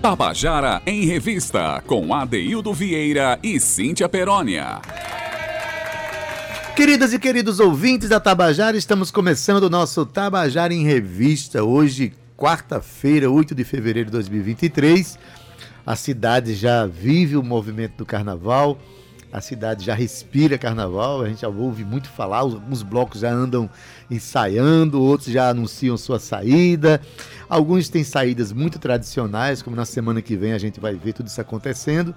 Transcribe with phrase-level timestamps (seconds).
[0.00, 4.80] Tabajara em Revista, com Adeildo Vieira e Cíntia Perónia.
[6.74, 11.62] Queridas e queridos ouvintes da Tabajara, estamos começando o nosso Tabajara em Revista.
[11.62, 15.18] Hoje, quarta-feira, 8 de fevereiro de 2023.
[15.84, 18.78] A cidade já vive o movimento do carnaval,
[19.32, 23.70] a cidade já respira carnaval, a gente já ouve muito falar, alguns blocos já andam
[24.10, 27.00] ensaiando, outros já anunciam sua saída.
[27.48, 31.28] Alguns têm saídas muito tradicionais, como na semana que vem a gente vai ver tudo
[31.28, 32.14] isso acontecendo,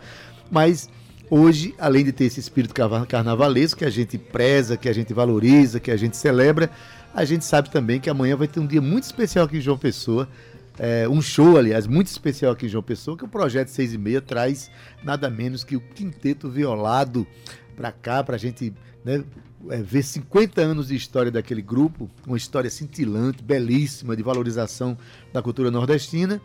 [0.49, 0.89] mas
[1.29, 2.73] hoje, além de ter esse espírito
[3.07, 6.69] carnavalesco que a gente preza, que a gente valoriza, que a gente celebra,
[7.13, 9.77] a gente sabe também que amanhã vai ter um dia muito especial aqui em João
[9.77, 10.27] Pessoa.
[10.77, 13.97] É, um show, aliás, muito especial aqui em João Pessoa, que o Projeto 6 e
[13.97, 14.71] meia traz
[15.03, 17.27] nada menos que o Quinteto Violado
[17.75, 18.73] para cá, para a gente
[19.05, 19.23] né,
[19.69, 24.97] é, ver 50 anos de história daquele grupo, uma história cintilante, belíssima, de valorização
[25.31, 26.41] da cultura nordestina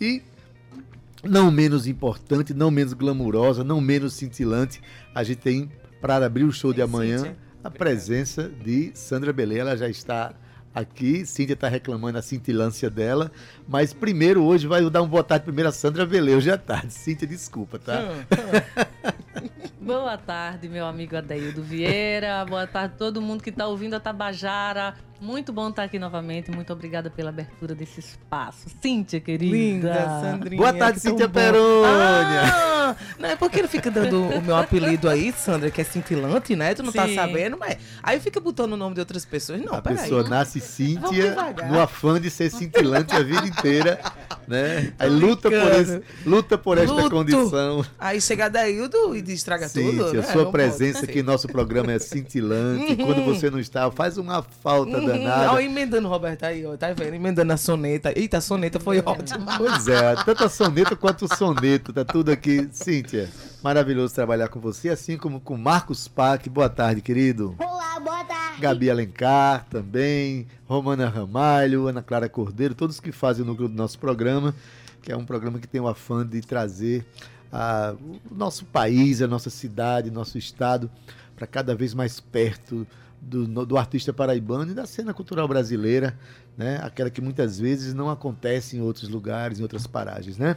[0.00, 0.22] e
[1.22, 4.80] não menos importante, não menos glamurosa, não menos cintilante,
[5.14, 5.70] a gente tem
[6.00, 9.58] para abrir o show de amanhã a presença de Sandra Belê.
[9.58, 10.34] Ela já está
[10.76, 11.24] aqui.
[11.24, 13.32] Cíntia está reclamando a cintilância dela.
[13.66, 16.34] Mas primeiro, hoje, vai dar um boa tarde primeiro a Sandra Belê.
[16.34, 16.92] Hoje é tarde.
[16.94, 18.02] Cíntia, desculpa, tá?
[19.80, 22.44] Boa tarde, meu amigo Adeildo Vieira.
[22.44, 24.94] Boa tarde a todo mundo que está ouvindo a Tabajara.
[25.20, 26.50] Muito bom estar aqui novamente.
[26.50, 28.66] Muito obrigada pela abertura desse espaço.
[28.82, 29.56] Cíntia, querida.
[29.56, 30.56] Linda, Sandrinha.
[30.56, 32.42] Boa tarde, Cíntia Perônia.
[32.42, 36.56] Ah, não é porque ele fica dando o meu apelido aí, Sandra, que é cintilante,
[36.56, 36.74] né?
[36.74, 37.14] Tu não tá Sim.
[37.14, 39.62] tá sabendo, mas aí fica botando o nome de outras pessoas.
[39.62, 41.36] Não, a pessoa nasce Vamos Cíntia
[41.68, 43.98] no afã de ser cintilante a vida inteira,
[44.46, 44.92] né?
[44.98, 47.10] Aí luta por, esse, luta por esta Luto.
[47.10, 47.84] condição.
[47.98, 49.90] Aí chega Daildo e estraga tudo.
[50.04, 50.32] Cíntia, né?
[50.32, 52.96] sua Não presença aqui em nosso programa é cintilante.
[52.96, 55.06] Quando você não está, faz uma falta Uhum.
[55.06, 55.52] danada.
[55.52, 56.76] Ó, emendando Roberto aí, ó.
[56.76, 57.14] Tá vendo?
[57.14, 58.12] Emendando a soneta.
[58.16, 59.56] Eita, a soneta foi ótima.
[59.58, 62.68] Pois é, tanto a soneta quanto o soneto, tá tudo aqui.
[62.72, 63.28] Cíntia,
[63.70, 66.48] maravilhoso trabalhar com você, assim como com Marcos Pac.
[66.48, 67.56] Boa tarde, querido.
[67.58, 68.60] Olá, boa tarde.
[68.60, 73.98] Gabi Alencar também, Romana Ramalho, Ana Clara Cordeiro, todos que fazem o núcleo do nosso
[73.98, 74.54] programa,
[75.02, 77.04] que é um programa que tem o afã de trazer
[77.50, 77.96] a-
[78.30, 80.88] o nosso país, a nossa cidade, nosso estado,
[81.34, 82.86] para cada vez mais perto
[83.20, 86.16] do, do artista paraibano e da cena cultural brasileira,
[86.56, 86.78] né?
[86.84, 90.38] aquela que muitas vezes não acontece em outros lugares, em outras paragens.
[90.38, 90.56] Né?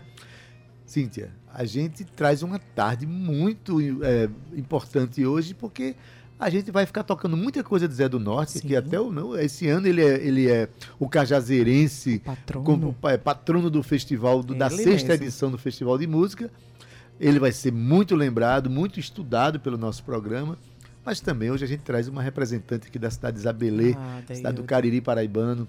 [0.85, 5.95] Cíntia, a gente traz uma tarde muito é, importante hoje, porque
[6.39, 8.67] a gente vai ficar tocando muita coisa de Zé do Norte, Sim.
[8.67, 12.65] que até o, não, esse ano ele é, ele é o cajazeirense, Patrono.
[12.65, 15.23] como é, patrono do festival, do- da Ele sexta mesmo.
[15.25, 16.49] edição do Festival de Música.
[17.19, 20.57] Ele vai ser muito lembrado, muito estudado pelo nosso programa.
[21.03, 24.57] Mas também hoje a gente traz uma representante aqui da cidade de Isabelê, Ah, cidade
[24.57, 24.63] do.
[24.63, 25.67] Cariri Paraibano,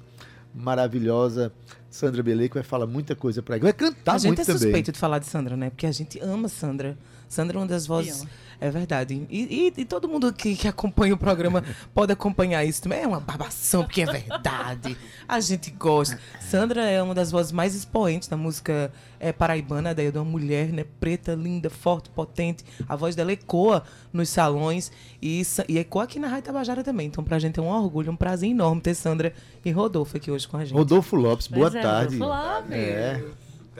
[0.54, 1.52] maravilhosa
[1.90, 4.60] Sandra Belê, que vai falar muita coisa pra Vai cantar a gente muito é também.
[4.60, 5.70] suspeito de falar de Sandra, né?
[5.70, 6.96] Porque a gente ama Sandra.
[7.28, 8.24] Sandra é uma das vozes.
[8.60, 9.26] É verdade.
[9.30, 13.00] E, e- e todo mundo que, que acompanha o programa pode acompanhar isso também.
[13.00, 14.96] É uma babação, porque é verdade.
[15.26, 16.20] A gente gosta.
[16.40, 20.68] Sandra é uma das vozes mais expoentes da música é, paraibana, daí de uma mulher,
[20.72, 20.84] né?
[21.00, 22.62] Preta, linda, forte, potente.
[22.86, 23.82] A voz dela ecoa
[24.12, 24.92] nos salões
[25.22, 27.06] e, e ecoa aqui na Rádio Tabajara também.
[27.06, 29.32] Então, pra gente é um orgulho, um prazer enorme ter Sandra
[29.64, 30.74] e Rodolfo aqui hoje com a gente.
[30.76, 32.18] Rodolfo Lopes, boa Pois é, tarde.
[32.18, 32.76] Rodolfo Lopes.
[32.76, 33.24] É.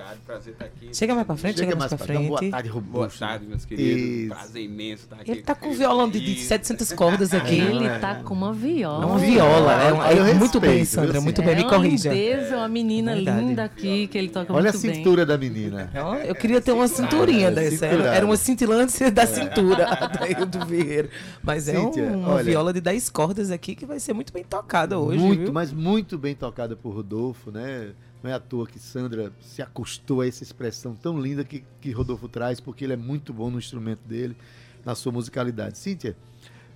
[0.03, 0.89] tarde, prazer estar aqui.
[0.95, 2.23] Chega mais pra frente, Chega chega, mais mais pra pra.
[2.27, 2.51] Boa frente.
[2.51, 3.19] tarde, Boa Robusto.
[3.19, 4.03] tarde, meus queridos.
[4.03, 4.29] Isso.
[4.29, 5.31] Prazer imenso estar aqui.
[5.31, 7.59] Ele tá com violão de, de 700 cordas aqui.
[7.61, 9.03] Ele tá com uma viola.
[9.03, 9.73] É uma viola.
[9.83, 11.13] É, um- é Eu muito bem, respeito, Sandra.
[11.13, 12.13] viu, Muito bem, me é uma corrija.
[12.13, 13.41] lindeza, uma menina Verdade.
[13.41, 14.95] linda aqui, que ele toca Olha a muito bem.
[14.95, 15.91] cintura da menina.
[15.97, 17.87] Ó, Eu queria ter uma cinturinha É, dessa.
[17.87, 18.17] Era, cinturada.
[18.17, 19.87] era uma cintilante da cintura
[20.51, 21.09] do Vieira.
[21.43, 22.45] Mas é Cíntia, um- uma olha.
[22.45, 25.19] viola de 10 cordas aqui que vai ser muito bem tocada hoje.
[25.19, 25.53] muito, viu?
[25.53, 27.91] mas muito bem tocada por Rodolfo, né?
[28.23, 31.91] Não é à toa que Sandra se acostou a essa expressão tão linda que, que
[31.91, 34.37] Rodolfo traz, porque ele é muito bom no instrumento dele,
[34.85, 35.79] na sua musicalidade.
[35.79, 36.17] Cíntia,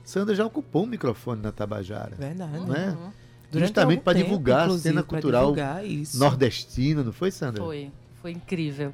[0.03, 2.61] Sandra já ocupou um microfone na Tabajara, Verdade.
[2.69, 2.97] né?
[3.51, 6.19] Durante Justamente algum para divulgar a cena cultural divulgar isso.
[6.19, 7.63] nordestina, não foi, Sandra?
[7.63, 8.93] Foi, foi incrível.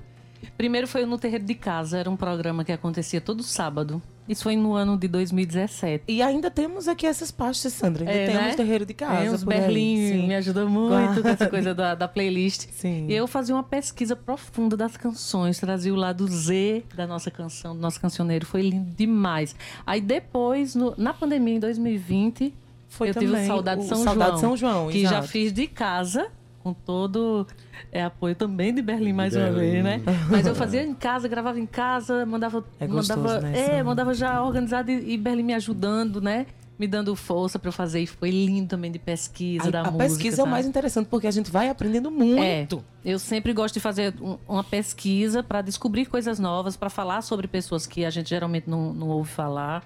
[0.56, 4.02] Primeiro foi no Terreiro de Casa, era um programa que acontecia todo sábado.
[4.28, 6.04] Isso foi no ano de 2017.
[6.06, 8.02] E ainda temos aqui essas pastas, Sandra.
[8.02, 8.54] Ainda É, temos né?
[8.54, 9.24] terreiro de casa.
[9.24, 10.28] É, os Berlim sim.
[10.28, 12.68] me ajudou muito com essa coisa da, da playlist.
[12.70, 13.06] Sim.
[13.08, 17.74] E eu fazia uma pesquisa profunda das canções, trazia o lado Z da nossa canção,
[17.74, 18.46] do nosso cancioneiro.
[18.46, 19.56] Foi lindo demais.
[19.84, 22.54] Aí depois, no- na pandemia, em 2020,
[22.88, 24.40] Foi eu tive o Saudade o São Saudade João.
[24.40, 25.28] São João, Que já exato.
[25.28, 26.28] fiz de casa,
[26.62, 27.46] com todo
[27.90, 29.58] é, apoio também de Berlim, mais uma Berlim.
[29.58, 30.02] vez, né?
[30.30, 32.64] Mas eu fazia em casa, gravava em casa, mandava.
[32.78, 36.46] É gostoso, mandava, né, é, mandava já organizado e, e Berlim me ajudando, né?
[36.78, 38.00] me dando força para eu fazer.
[38.00, 39.98] E foi lindo também de pesquisa A, da a música.
[40.02, 42.42] pesquisa é o mais interessante, porque a gente vai aprendendo muito.
[42.42, 42.66] É,
[43.04, 47.46] eu sempre gosto de fazer um- uma pesquisa para descobrir coisas novas, para falar sobre
[47.46, 49.84] pessoas que a gente geralmente não, não ouve falar.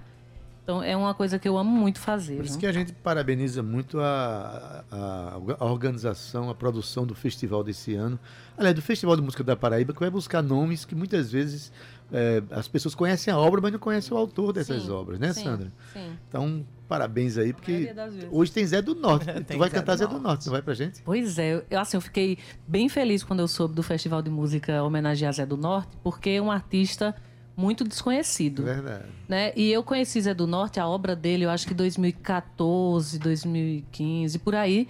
[0.65, 2.37] Então é uma coisa que eu amo muito fazer.
[2.37, 2.61] Por isso viu?
[2.61, 8.19] que a gente parabeniza muito a, a- a organização, a produção do festival desse ano.
[8.57, 11.71] Aliás, do Festival de Música da Paraíba, que vai buscar nomes que muitas vezes
[12.11, 15.33] é, as pessoas conhecem a obra, mas não conhecem o autor dessas Sim, obras, né,
[15.35, 15.73] sim, Sandra?
[15.93, 16.13] Sim.
[16.29, 17.93] Então, parabéns aí, porque
[18.31, 19.27] hoje tem Zé do Norte.
[19.45, 20.23] tu vai Zé cantar do Zé do Norte.
[20.25, 21.03] Norte, não vai pra gente?
[21.03, 24.83] Pois é, eu, assim, eu fiquei bem feliz quando eu soube do Festival de Música
[24.83, 27.15] homenagear Zé do Norte, porque é um artista
[27.57, 28.65] muito desconhecido.
[28.65, 29.05] Verdade.
[29.29, 29.53] né?
[29.57, 34.55] E eu conheci Zé do Norte, a obra dele, eu acho que 2014, 2015, por
[34.55, 34.89] aí.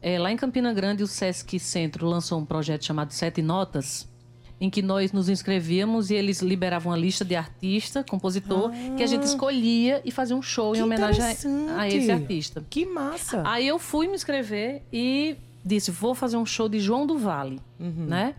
[0.00, 4.08] É, lá em Campina Grande, o Sesc Centro lançou um projeto chamado Sete Notas,
[4.60, 9.06] em que nós nos inscrevíamos e eles liberavam uma lista de artista, compositor, que a
[9.06, 12.64] gente escolhia e fazia um show em homenagem a, a esse artista.
[12.68, 13.42] Que massa.
[13.46, 17.60] Aí eu fui me inscrever e disse, vou fazer um show de João do Vale,
[17.78, 18.06] Uhum.
[18.06, 18.34] né?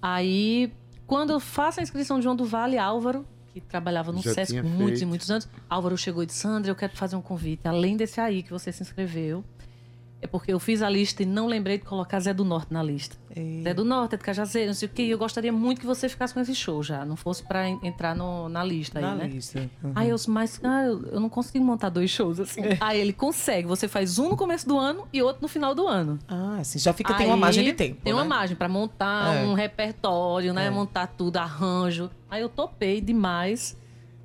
[0.00, 0.72] Aí,
[1.12, 4.62] quando eu faço a inscrição de João do Vale, Álvaro, que trabalhava no Já SESC
[4.62, 5.02] muitos feito.
[5.02, 7.68] e muitos anos, Álvaro chegou e disse, Sandra, eu quero fazer um convite.
[7.68, 9.44] Além desse aí que você se inscreveu,
[10.22, 12.80] é porque eu fiz a lista e não lembrei de colocar Zé do Norte na
[12.82, 13.16] lista.
[13.34, 13.60] Ei.
[13.62, 15.02] Zé do Norte, é de Cajazeiro, não sei o quê.
[15.02, 17.80] E eu gostaria muito que você ficasse com esse show já, não fosse pra en-
[17.82, 19.26] entrar no- na lista aí, Na né?
[19.26, 19.58] lista.
[19.82, 19.92] Uhum.
[19.96, 22.60] Aí eu disse, mas ah, eu, não consigo montar dois shows assim.
[22.80, 25.88] Aí ele consegue, você faz um no começo do ano e outro no final do
[25.88, 26.18] ano.
[26.28, 28.00] Ah, assim, já fica, tem Aí uma margem de tempo.
[28.02, 28.18] Tem né?
[28.18, 29.44] uma margem pra montar É.
[29.44, 30.66] um repertório, né?
[30.66, 30.70] É.
[30.70, 32.08] Montar tudo, arranjo.
[32.30, 33.76] Aí eu topei demais.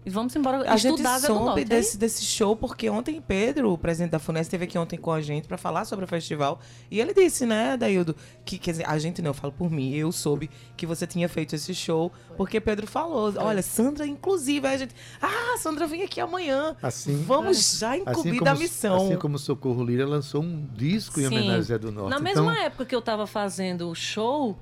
[0.08, 1.66] E vamos embora A gente estudar do soube Norte.
[1.66, 5.20] desse, desse show porque ontem Pedro, o presidente da FUNES, esteve aqui ontem com a
[5.20, 6.62] gente para falar sobre o festival.
[6.90, 8.16] E ele disse, né, Daildo,
[8.46, 11.28] que quer dizer, a gente não, eu falo por mim, eu soube que você tinha
[11.28, 13.34] feito esse show porque Pedro falou.
[13.36, 14.96] Olha, Sandra, inclusive, aí a gente.
[15.22, 16.78] Ah, Sandra, vem aqui amanhã.
[16.82, 18.96] Assim- Vamos já incumbir como, da missão.
[18.96, 21.28] assim como o Socorro Lira lançou um disco em Sim.
[21.36, 22.12] homenagem a Zé do Norte.
[22.12, 24.58] Na então, mesma época que eu tava fazendo o show,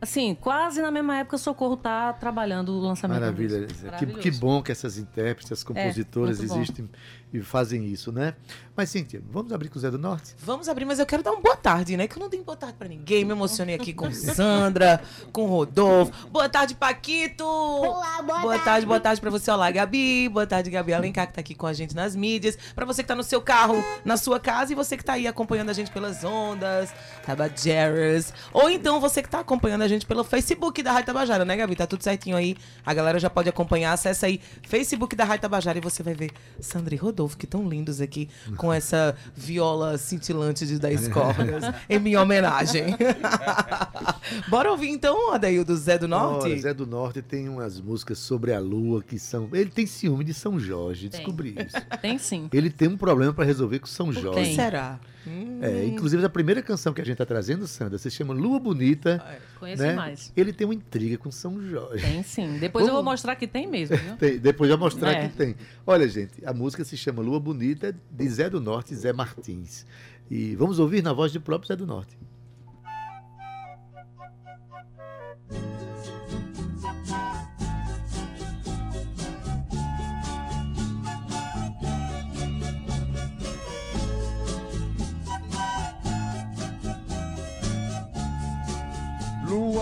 [0.00, 3.66] assim, quase na mesma época o Socorro tá trabalhando o lançamento do Maravilha.
[3.98, 6.60] Que, que bom que essas intérpretes, essas compositoras muito bom.
[6.60, 6.90] existem
[7.32, 8.34] e fazem isso, né?
[8.80, 10.34] Mas, Cíntia, vamos abrir com o Zé do Norte?
[10.38, 12.08] Vamos abrir, mas eu quero dar uma boa tarde, né?
[12.08, 13.26] Que eu não dei boa tarde pra ninguém.
[13.26, 15.02] Me emocionei aqui com Sandra,
[15.34, 16.10] com Rodolfo.
[16.28, 17.44] Boa tarde, Paquito!
[17.44, 18.64] Olá, boa Boa tarde.
[18.64, 19.50] tarde, boa tarde pra você.
[19.50, 20.30] Olá, Gabi.
[20.30, 22.56] Boa tarde, Gabi Alencar, que tá aqui com a gente nas mídias.
[22.74, 25.26] Pra você que tá no seu carro, na sua casa, e você que tá aí
[25.26, 26.90] acompanhando a gente pelas ondas,
[27.26, 28.32] Tabajeras.
[28.50, 31.76] Ou então você que tá acompanhando a gente pelo Facebook da Rádio Tabajara, né, Gabi?
[31.76, 32.56] Tá tudo certinho aí.
[32.86, 33.92] A galera já pode acompanhar.
[33.92, 36.30] Acessa aí Facebook da Rádio Tabajara e você vai ver
[36.62, 38.26] Sandra e Rodolfo, que tão lindos aqui,
[38.56, 42.96] com essa viola cintilante de 10 cordas, em minha homenagem.
[44.48, 46.50] Bora ouvir então, Adaildo, Zé do Norte?
[46.50, 49.48] Ora, Zé do Norte tem umas músicas sobre a lua que são.
[49.52, 51.20] Ele tem ciúme de São Jorge, Tem.
[51.20, 51.76] descobri isso.
[52.00, 52.48] Tem sim.
[52.52, 54.42] Ele tem um problema para resolver com São Jorge.
[54.44, 54.54] Tem.
[54.54, 54.98] será?
[55.26, 58.58] Hum, É, inclusive, a primeira canção que a gente tá trazendo, Sandra, se chama Lua
[58.58, 59.22] Bonita.
[59.58, 59.92] Conheço né?
[59.94, 60.32] mais.
[60.36, 62.02] Ele tem uma intriga com São Jorge.
[62.04, 62.58] Tem sim.
[62.58, 64.16] Depois eu vou mostrar que tem mesmo, viu?
[64.18, 65.28] Tem, depois já mostrar É.
[65.28, 65.54] que tem.
[65.86, 69.84] Olha, gente, a música se chama Lua Bonita, de Zé do Norte Zé Martins.
[70.30, 72.16] E vamos ouvir na voz do próprio Zé do Norte.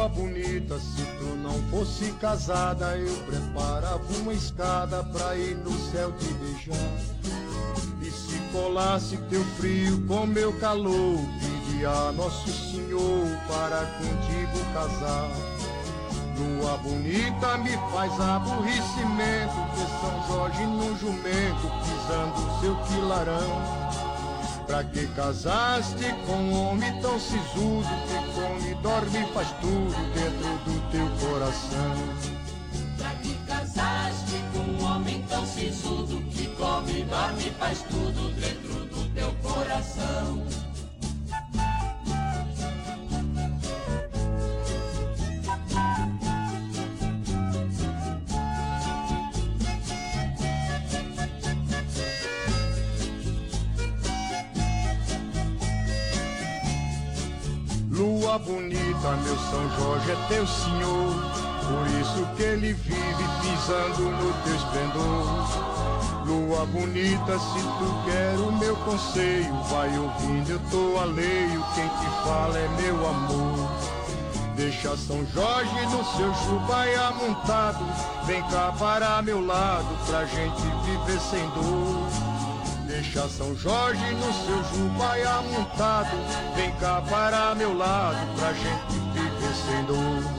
[0.08, 6.32] Bonita, se tu não fosse casada, eu preparava uma escada pra ir no céu te
[6.34, 6.76] beijar.
[8.00, 15.28] E se colasse teu frio com meu calor, pedia Nosso Senhor para contigo casar.
[16.38, 23.87] Lua bonita me faz aborrecimento, ver São Jorge num jumento, pisando seu quilarão.
[24.68, 30.58] Pra que casaste com um homem tão sisudo que come, dorme e faz tudo dentro
[30.66, 31.94] do teu coração?
[32.98, 38.84] Pra que casaste com um homem tão sisudo que come, dorme e faz tudo dentro
[38.84, 40.67] do teu coração?
[58.38, 61.14] Bonita, meu São Jorge é teu senhor,
[61.66, 65.68] por isso que ele vive pisando no teu esplendor.
[66.26, 72.06] Lua bonita, se tu quer o meu conselho, vai ouvindo, eu tô alheio, quem te
[72.22, 73.70] fala é meu amor.
[74.54, 77.84] Deixa São Jorge no seu jubaia montado,
[78.26, 82.37] vem cá para meu lado, pra gente viver sem dor.
[83.00, 86.16] Deixa São Jorge no seu jubaia montado.
[86.56, 90.32] Vem cá para meu lado pra gente viver sem dor.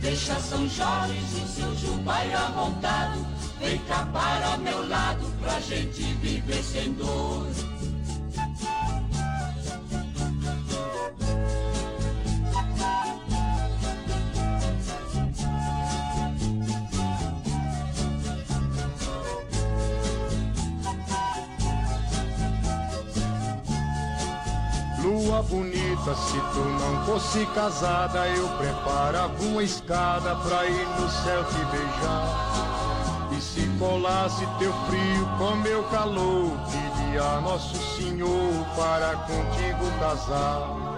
[0.00, 3.24] Deixa São Jorge no seu jubaia montado.
[3.60, 7.46] Vem cá para meu lado pra gente viver sem dor.
[25.42, 31.64] Bonita, se tu não fosse casada, eu preparava uma escada pra ir no céu te
[31.66, 33.28] beijar.
[33.30, 40.97] E se colasse teu frio com meu calor, pedia Nosso Senhor para contigo casar.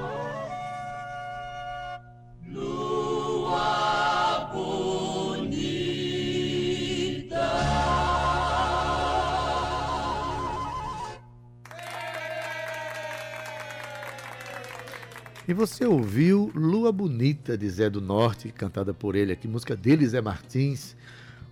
[15.51, 20.07] E você ouviu Lua Bonita de Zé do Norte, cantada por ele aqui, música dele,
[20.07, 20.95] Zé Martins.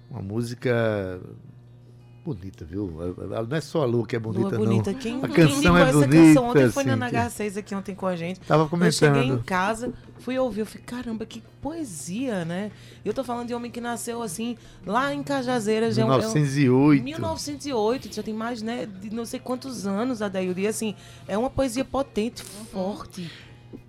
[0.08, 1.20] Uma música
[2.24, 2.92] bonita, viu?
[3.48, 4.92] Não é só a lua que é bonita, Lua bonita.
[4.92, 4.98] não.
[5.00, 6.16] Quem, a quem canção indicou é essa bonita.
[6.16, 7.20] canção ontem foi na Cíntia.
[7.28, 8.38] NH6 aqui ontem com a gente.
[8.38, 9.44] Tava Eu cheguei em comentando.
[9.44, 12.70] casa, fui ouvir, eu falei, caramba, que poesia, né?
[13.04, 15.96] Eu tô falando de homem que nasceu assim, lá em Cajazeiras.
[15.96, 17.02] já é um- é um- 1908.
[17.02, 20.60] 1908, já tem mais, né, de não sei quantos anos, Adaildo.
[20.60, 20.94] E assim,
[21.26, 23.28] é uma poesia potente, forte.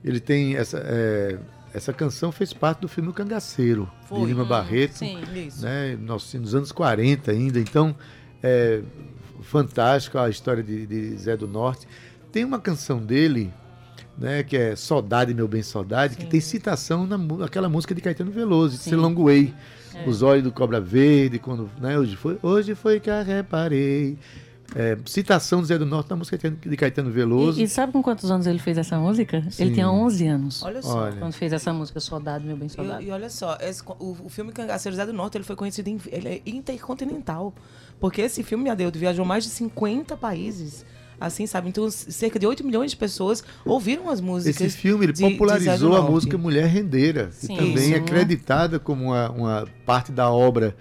[0.03, 0.79] Ele tem essa.
[0.86, 1.38] é,
[1.74, 4.22] essa canção fez parte do filme O Cangaceiro, Foi.
[4.22, 4.98] de Lima Hum, Barreto.
[4.98, 5.20] Sim.
[5.62, 7.60] Né, nos, nos anos 40 ainda.
[7.60, 7.96] Então,
[8.41, 8.82] é
[9.41, 11.88] fantástico a história de, de Zé do Norte.
[12.32, 13.53] Tem uma canção dele,
[14.18, 18.32] né, que é Saudade, Meu Bem Saudade, que tem citação na, naquela música de Caetano
[18.32, 18.96] Veloso, de Sim.
[18.96, 19.53] Long Way.
[19.94, 20.08] É.
[20.08, 24.18] Os olhos do Cobra Verde, quando, né, hoje, foi, hoje foi que a reparei.
[24.76, 27.60] É, citação do Zé do Norte na música de Caetano Veloso.
[27.60, 29.44] E, e sabe com quantos anos ele fez essa música?
[29.50, 29.64] Sim.
[29.64, 30.62] Ele tinha 11 anos.
[30.64, 31.00] Olha só.
[31.06, 31.16] Olha.
[31.18, 33.02] Quando fez essa música, Soldado, meu bem E, soldado.
[33.04, 36.00] e olha só, esse- o, o filme Cangaceiro Zé do Norte ele foi conhecido em,
[36.12, 37.54] ele é intercontinental.
[38.00, 40.86] Porque esse filme, Adeudo, viajou mais de 50 países.
[41.20, 41.68] Assim, sabe?
[41.68, 44.62] Então, cerca de 8 milhões de pessoas ouviram as músicas.
[44.62, 47.58] Esse filme ele de- popularizou a música Mulher Rendeira, que Sim.
[47.58, 48.06] também é Isso.
[48.06, 50.78] creditada como uma, uma parte da obra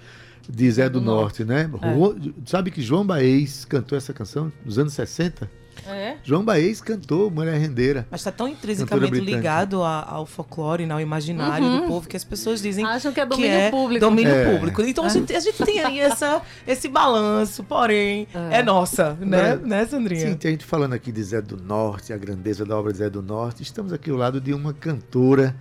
[0.49, 1.71] de Zé do, do Norte, né?
[1.83, 2.31] É.
[2.47, 5.51] Sabe que João Baez cantou essa canção nos anos 60?
[5.87, 6.17] É?
[6.25, 8.07] João Baez cantou Mulher Rendeira.
[8.11, 12.25] Mas está tão intrinsecamente ligado a- ao folclore, né, ao imaginário do povo, que as
[12.25, 14.01] pessoas dizem Acham que é domínio público.
[14.05, 14.53] domínio É.
[14.53, 14.83] público.
[14.83, 19.61] Então a gente, a gente tem aí essa, esse balanço, porém, é, nossa, né, Né?
[19.65, 20.29] né, Sandrinha?
[20.29, 22.99] Sim, tem a gente falando aqui de Zé do Norte, a grandeza da obra de
[22.99, 23.63] Zé do Norte.
[23.63, 25.55] Estamos aqui ao lado de uma cantora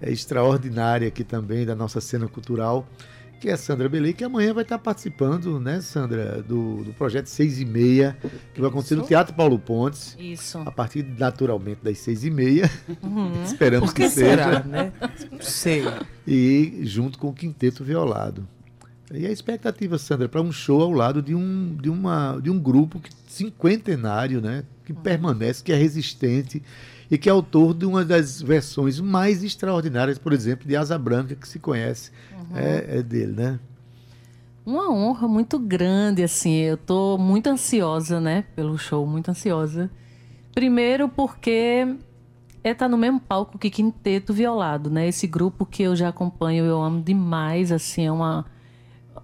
[0.00, 2.86] é, extraordinária aqui também da nossa cena cultural,
[3.40, 7.26] que é a Sandra Belê, que amanhã vai estar participando, né, Sandra, do, do projeto
[7.26, 8.16] Seis e Meia,
[8.54, 9.08] que vai acontecer no Isso.
[9.08, 10.58] Teatro Paulo Pontes, Isso.
[10.58, 12.70] a partir naturalmente das seis e meia.
[13.02, 13.42] Uhum.
[13.44, 14.64] Esperamos que que será, seja.
[14.64, 14.92] né?
[15.30, 15.84] Não sei.
[16.26, 18.46] E junto com o Quinteto Violado.
[19.12, 22.58] E a expectativa, Sandra, para um show ao lado de um, de uma, de um
[22.58, 24.64] grupo que, cinquentenário, né?
[24.84, 26.62] Que permanece, que é resistente
[27.10, 31.34] e que é autor de uma das versões mais extraordinárias, por exemplo, de Asa Branca,
[31.34, 32.10] que se conhece.
[32.54, 33.60] É, é dele, né?
[34.64, 36.54] Uma honra muito grande, assim.
[36.54, 38.44] Eu tô muito ansiosa, né?
[38.54, 39.90] Pelo show, muito ansiosa.
[40.54, 41.96] Primeiro porque
[42.62, 45.06] é estar no mesmo palco que Quinteto Violado, né?
[45.06, 48.46] Esse grupo que eu já acompanho, eu amo demais, assim, é uma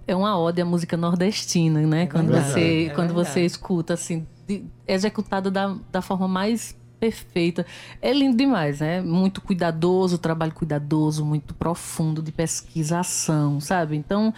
[0.07, 2.07] é uma ode à música nordestina, né?
[2.07, 7.65] quando verdade, você é quando você escuta assim, de, executada da, da forma mais perfeita.
[7.99, 9.01] É lindo demais, né?
[9.01, 13.95] Muito cuidadoso, trabalho cuidadoso, muito profundo de pesquisação, sabe?
[13.97, 14.31] Então,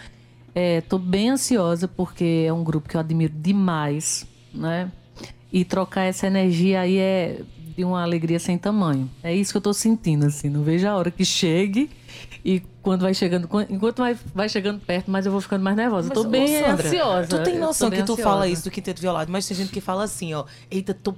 [0.54, 4.90] é, tô bem ansiosa porque é um grupo que eu admiro demais, né?
[5.52, 7.42] E trocar essa energia aí é
[7.76, 9.10] de uma alegria sem tamanho.
[9.22, 10.48] É isso que eu tô sentindo, assim.
[10.48, 11.90] Não vejo a hora que chegue
[12.44, 16.10] e quando vai chegando, enquanto vai, vai chegando perto, mas eu vou ficando mais nervosa.
[16.10, 17.28] Mas, eu tô ô, bem Sandra, ansiosa.
[17.28, 18.22] Tu tem noção que tu ansiosa.
[18.22, 20.44] fala isso do Quinteto Violado, mas tem gente que fala assim, ó.
[20.70, 21.14] Eita, tô.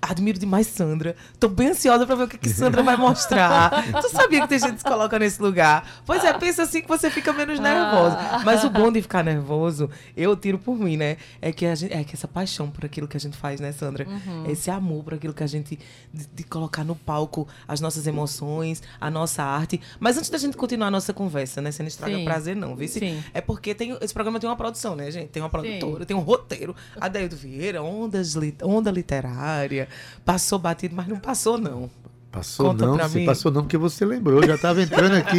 [0.00, 1.16] Admiro demais Sandra.
[1.40, 3.70] Tô bem ansiosa pra ver o que, que Sandra vai mostrar.
[4.00, 5.86] tu sabia que tem gente que se coloca nesse lugar?
[6.04, 8.16] Pois é, pensa assim que você fica menos nervosa.
[8.44, 11.16] Mas o bom de ficar nervoso, eu tiro por mim, né?
[11.40, 13.72] É que, a gente, é que essa paixão por aquilo que a gente faz, né,
[13.72, 14.06] Sandra?
[14.48, 15.78] Esse amor por aquilo que a gente.
[16.12, 19.80] De, de colocar no palco as nossas emoções, a nossa arte.
[19.98, 21.72] Mas antes da gente continuar a nossa conversa, né?
[21.72, 22.24] Você não estraga Sim.
[22.24, 22.88] prazer, não, viu?
[22.88, 23.22] Sim.
[23.34, 25.28] É porque tem, esse programa tem uma produção, né, gente?
[25.28, 26.76] Tem uma produtora, tem um roteiro.
[27.00, 29.85] Adeildo Vieira, ondas, onda literária.
[30.24, 31.90] Passou batido, mas não passou, não.
[32.30, 33.24] Passou Conta não, pra você mim.
[33.24, 35.38] passou não, porque você lembrou, já estava entrando aqui.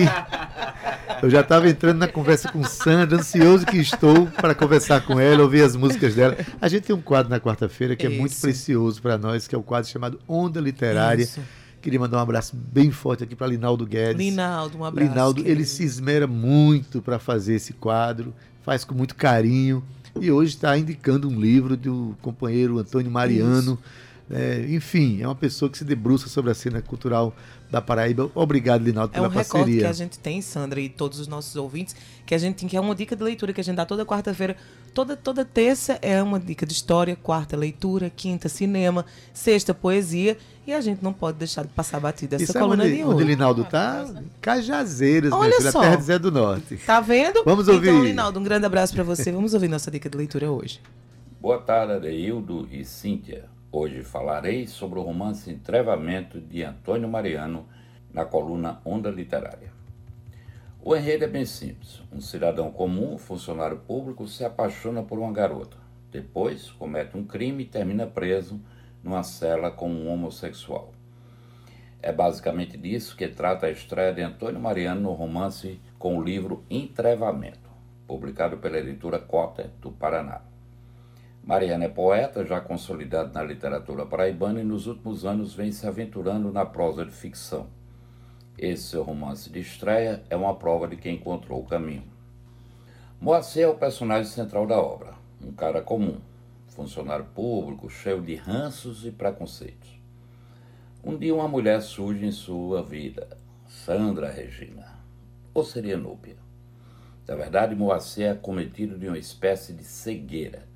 [1.21, 5.43] Eu já estava entrando na conversa com Sandra, ansioso que estou para conversar com ela,
[5.43, 6.35] ouvir as músicas dela.
[6.59, 8.41] A gente tem um quadro na quarta-feira que é muito Isso.
[8.41, 11.23] precioso para nós, que é o quadro chamado Onda Literária.
[11.23, 11.39] Isso.
[11.81, 14.17] Queria mandar um abraço bem forte aqui para Linaldo Guedes.
[14.17, 15.09] Linaldo, um abraço.
[15.09, 19.83] Linaldo, ele se esmera muito para fazer esse quadro, faz com muito carinho
[20.19, 23.77] e hoje está indicando um livro do companheiro Antônio Mariano.
[24.29, 27.33] É, enfim, é uma pessoa que se debruça sobre a cena cultural
[27.71, 28.29] da Paraíba.
[28.35, 29.81] Obrigado, Linaldo, É pela um recorde parceria.
[29.81, 32.75] que a gente tem, Sandra, e todos os nossos ouvintes, que a gente tem, que
[32.75, 34.57] é uma dica de leitura que a gente dá toda quarta-feira.
[34.93, 40.73] Toda, toda terça é uma dica de história, quarta leitura, quinta cinema, sexta poesia, e
[40.73, 43.23] a gente não pode deixar de passar batida essa E sabe coluna onde, de onde.
[43.23, 44.05] Linaldo tá?
[44.41, 45.79] Cajazeiras, Olha filha, só.
[45.79, 46.77] a terra de Zé do Norte.
[46.85, 47.43] Tá vendo?
[47.45, 48.07] Vamos Então, ouvir.
[48.07, 49.31] Linaldo, um grande abraço para você.
[49.31, 50.81] Vamos ouvir nossa dica de leitura hoje.
[51.39, 53.45] Boa tarde, Adeildo e Cíntia.
[53.79, 57.67] Hoje falarei sobre o romance Entrevamento de Antônio Mariano
[58.11, 59.71] na coluna Onda Literária.
[60.81, 62.01] O enredo é bem simples.
[62.11, 65.77] Um cidadão comum, funcionário público, se apaixona por uma garota.
[66.11, 68.59] Depois, comete um crime e termina preso
[69.03, 70.91] numa cela com um homossexual.
[72.01, 76.63] É basicamente disso que trata a estreia de Antônio Mariano no romance com o livro
[76.67, 77.69] Entrevamento,
[78.07, 80.41] publicado pela editora Cotter, do Paraná.
[81.47, 86.51] Mariana é poeta, já consolidado na literatura paraibana e nos últimos anos vem se aventurando
[86.51, 87.67] na prosa de ficção.
[88.57, 92.03] Esse seu romance de estreia é uma prova de que encontrou o caminho.
[93.21, 96.17] Moacir é o personagem central da obra, um cara comum,
[96.67, 99.97] funcionário público, cheio de ranços e preconceitos.
[101.01, 104.99] Um dia uma mulher surge em sua vida, Sandra Regina,
[105.53, 106.35] ou seria Núbia.
[107.25, 110.67] Na verdade, Moacir é acometido de uma espécie de cegueira.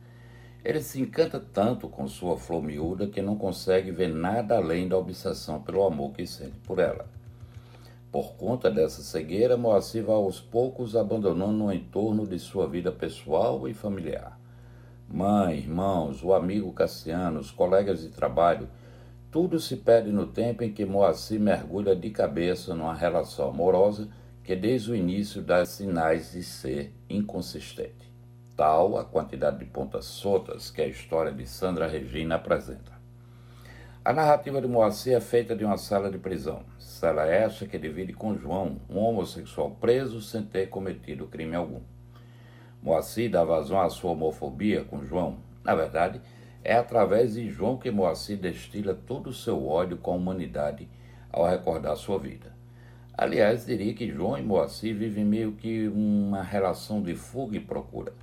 [0.63, 4.95] Ele se encanta tanto com sua flor miúda que não consegue ver nada além da
[4.95, 7.07] obsessão pelo amor que sente por ela.
[8.11, 13.67] Por conta dessa cegueira, Moacir vai aos poucos abandonando o entorno de sua vida pessoal
[13.67, 14.39] e familiar.
[15.09, 18.69] Mãe, irmãos, o amigo Cassiano, os colegas de trabalho,
[19.31, 24.09] tudo se perde no tempo em que Moacir mergulha de cabeça numa relação amorosa
[24.43, 28.10] que desde o início dá sinais de ser inconsistente.
[28.61, 32.91] Tal a quantidade de pontas soltas que a história de Sandra Regina apresenta.
[34.05, 36.61] A narrativa de Moacir é feita de uma sala de prisão.
[36.77, 41.81] Sala esta que divide com João, um homossexual preso sem ter cometido crime algum.
[42.83, 45.37] Moacir dá vazão à sua homofobia com João.
[45.63, 46.21] Na verdade,
[46.63, 50.87] é através de João que Moacir destila todo o seu ódio com a humanidade
[51.31, 52.53] ao recordar sua vida.
[53.17, 58.13] Aliás, diria que João e Moacir vivem meio que uma relação de fuga e procura.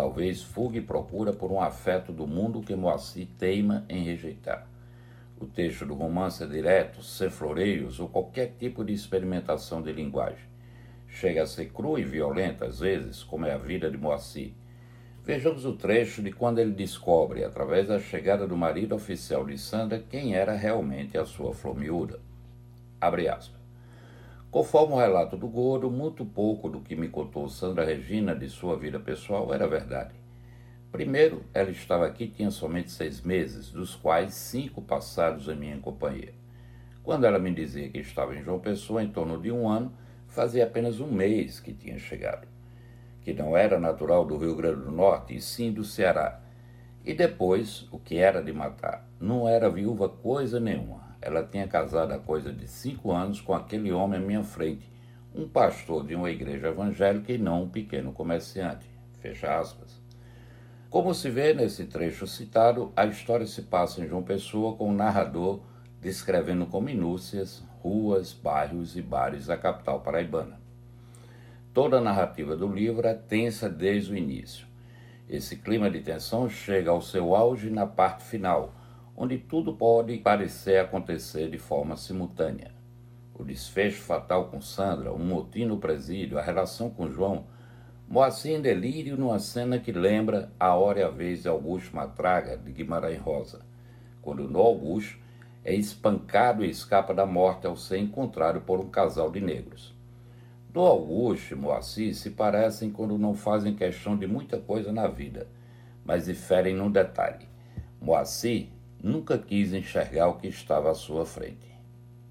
[0.00, 4.66] Talvez fuga e procura por um afeto do mundo que Moacir teima em rejeitar.
[5.38, 10.48] O texto do romance é direto, sem floreios ou qualquer tipo de experimentação de linguagem.
[11.06, 14.54] Chega a ser cru e violento às vezes, como é a vida de Moacir.
[15.22, 20.02] Vejamos o trecho de quando ele descobre, através da chegada do marido oficial de Sandra,
[20.08, 22.18] quem era realmente a sua flor miúda.
[22.98, 23.59] Abre aspas.
[24.50, 28.76] Conforme o relato do Gordo, muito pouco do que me contou Sandra Regina de sua
[28.76, 30.12] vida pessoal era verdade.
[30.90, 36.34] Primeiro, ela estava aqui tinha somente seis meses, dos quais cinco passados em minha companhia.
[37.00, 39.92] Quando ela me dizia que estava em João Pessoa em torno de um ano,
[40.26, 42.48] fazia apenas um mês que tinha chegado.
[43.22, 46.40] Que não era natural do Rio Grande do Norte, e sim do Ceará.
[47.04, 49.08] E depois, o que era de matar?
[49.20, 51.09] Não era viúva coisa nenhuma.
[51.22, 54.90] Ela tinha casado há coisa de cinco anos com aquele homem à minha frente,
[55.34, 58.86] um pastor de uma igreja evangélica e não um pequeno comerciante.
[59.20, 60.00] Fecha aspas.
[60.88, 64.94] Como se vê nesse trecho citado, a história se passa em João Pessoa com o
[64.94, 65.60] narrador
[66.00, 70.58] descrevendo com minúcias ruas, bairros e bares da capital paraibana.
[71.72, 74.66] Toda a narrativa do livro é tensa desde o início.
[75.28, 78.74] Esse clima de tensão chega ao seu auge na parte final,
[79.22, 82.70] onde tudo pode parecer acontecer de forma simultânea.
[83.34, 87.44] O desfecho fatal com Sandra, um motim no presídio, a relação com João,
[88.08, 92.56] Moacir em delírio numa cena que lembra A Hora e a Vez de Augusto Matraga,
[92.56, 93.60] de Guimarães Rosa,
[94.22, 95.18] quando no Augusto
[95.62, 99.94] é espancado e escapa da morte ao ser encontrado por um casal de negros.
[100.70, 105.46] Do Augusto e Moacir se parecem quando não fazem questão de muita coisa na vida,
[106.06, 107.46] mas diferem num detalhe.
[108.00, 108.70] Moacir
[109.02, 111.70] nunca quis enxergar o que estava à sua frente.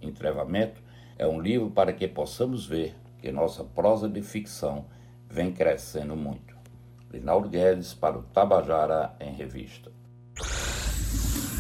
[0.02, 0.82] Entrevamento
[1.18, 4.86] é um livro para que possamos ver que nossa prosa de ficção
[5.30, 6.56] vem crescendo muito.
[7.12, 9.92] Rinaldo Guedes para o Tabajara em Revista.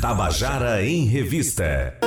[0.01, 1.97] Tabajara em Revista.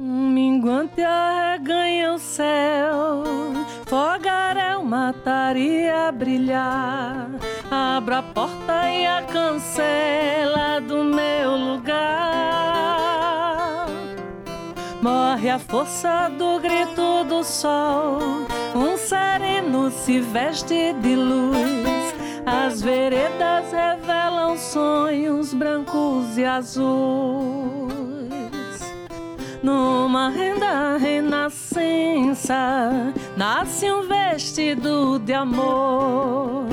[0.00, 3.22] Um minguante arreganha o céu,
[3.86, 5.14] fogar é uma
[6.12, 7.30] brilhar
[7.70, 12.08] Abro a porta e a cancela do meu lugar.
[15.02, 18.20] Morre a força do grito do sol.
[18.74, 22.14] Um sereno se veste de luz.
[22.46, 27.98] As veredas revelam sonhos brancos e azuis.
[29.62, 32.54] Numa renda renascença,
[33.36, 36.66] nasce um vestido de amor.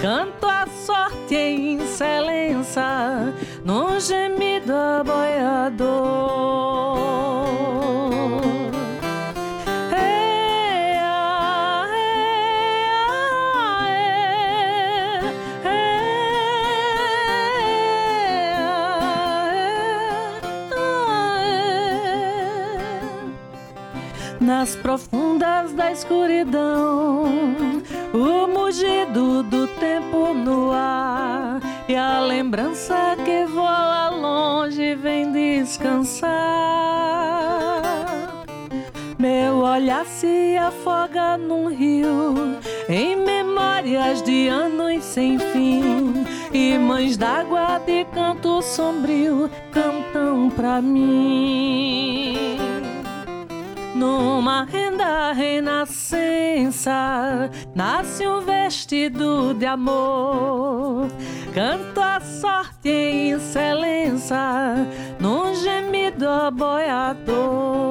[0.00, 3.34] Canto a sorte em excelência,
[3.64, 6.18] num gemido aboiador.
[24.40, 27.24] Nas profundas da escuridão,
[28.14, 36.28] o mugido do tempo no ar e a lembrança que voa longe vem descansar.
[39.18, 46.12] Meu olhar se afoga num rio, em memórias de anos sem fim.
[46.52, 52.58] E mães d'água de canto sombrio cantam pra mim.
[53.98, 56.92] Numa renda renascença,
[57.74, 61.08] nasce um vestido de amor.
[61.52, 64.86] Canto a sorte em excelência,
[65.18, 67.88] num gemido aboiador.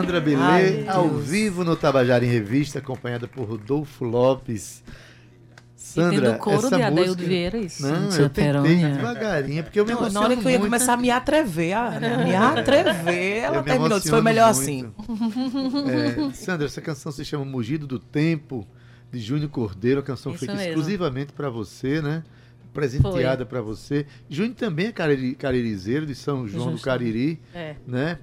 [0.00, 1.26] Sandra Belê, ao Deus.
[1.26, 4.82] vivo no Tabajara em Revista, acompanhada por Rodolfo Lopes.
[5.76, 7.28] E Sandra, tendo coro essa de Adeildo música...
[7.28, 7.86] Vieira, isso.
[7.86, 8.88] Não, Seu eu tentei Perônia.
[8.90, 11.86] devagarinho, porque eu me emociono na hora que eu ia começar a me atrever, a
[11.88, 13.98] a me atrever, ela me terminou.
[13.98, 14.60] Disse, Foi melhor muito.
[14.60, 14.92] assim.
[16.30, 18.66] É, Sandra, essa canção se chama Mugido do Tempo,
[19.12, 20.70] de Júnior Cordeiro, a canção Isso feita mesmo.
[20.70, 22.22] exclusivamente para você, né?
[22.72, 24.06] Presenteada para você.
[24.28, 26.84] Júnior também é cariri, caririzeiro de São João do Justo.
[26.84, 27.76] Cariri, É.
[27.86, 28.18] né?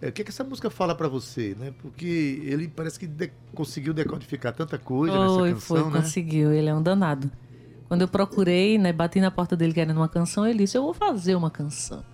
[0.00, 1.72] É, O que, que essa música fala para você, né?
[1.80, 6.00] Porque ele parece que de- conseguiu decodificar tanta coisa Foi, nessa foi, canção, né?
[6.02, 6.52] conseguiu.
[6.52, 7.30] Ele é um danado.
[7.88, 10.92] Quando eu procurei, né, bati na porta dele querendo uma canção, ele disse, eu vou
[10.92, 12.04] fazer uma canção.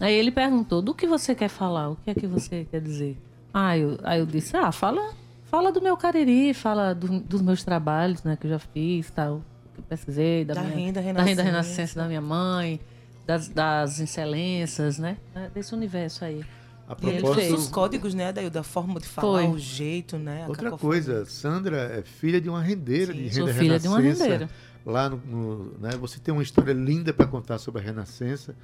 [0.00, 1.90] Aí ele perguntou, do que você quer falar?
[1.90, 3.16] O que é que você quer dizer?
[3.52, 5.12] Ah, eu, aí eu disse, ah, fala,
[5.44, 9.42] fala do meu cariri, fala do- dos meus trabalhos, né, que eu já fiz, tal,
[9.74, 11.42] que eu pesquisei, da, Da minha, renda da renda renascença.
[11.44, 12.80] renascença da minha mãe,
[13.26, 15.18] das, das excelências, né,
[15.54, 16.44] desse universo aí.
[16.86, 19.50] A E ele propósito- fez os códigos, né, daí, da forma de falar, Foi.
[19.54, 20.44] o jeito, né?
[20.44, 20.78] a Outra cacofonia.
[21.04, 24.50] coisa, Sandra é filha de uma rendeira Sim, de Sou renda filha de uma rendeira.
[24.84, 28.54] Lá no, no- né, você tem uma história linda para contar sobre a Renascença,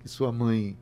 [0.00, 0.76] que sua mãe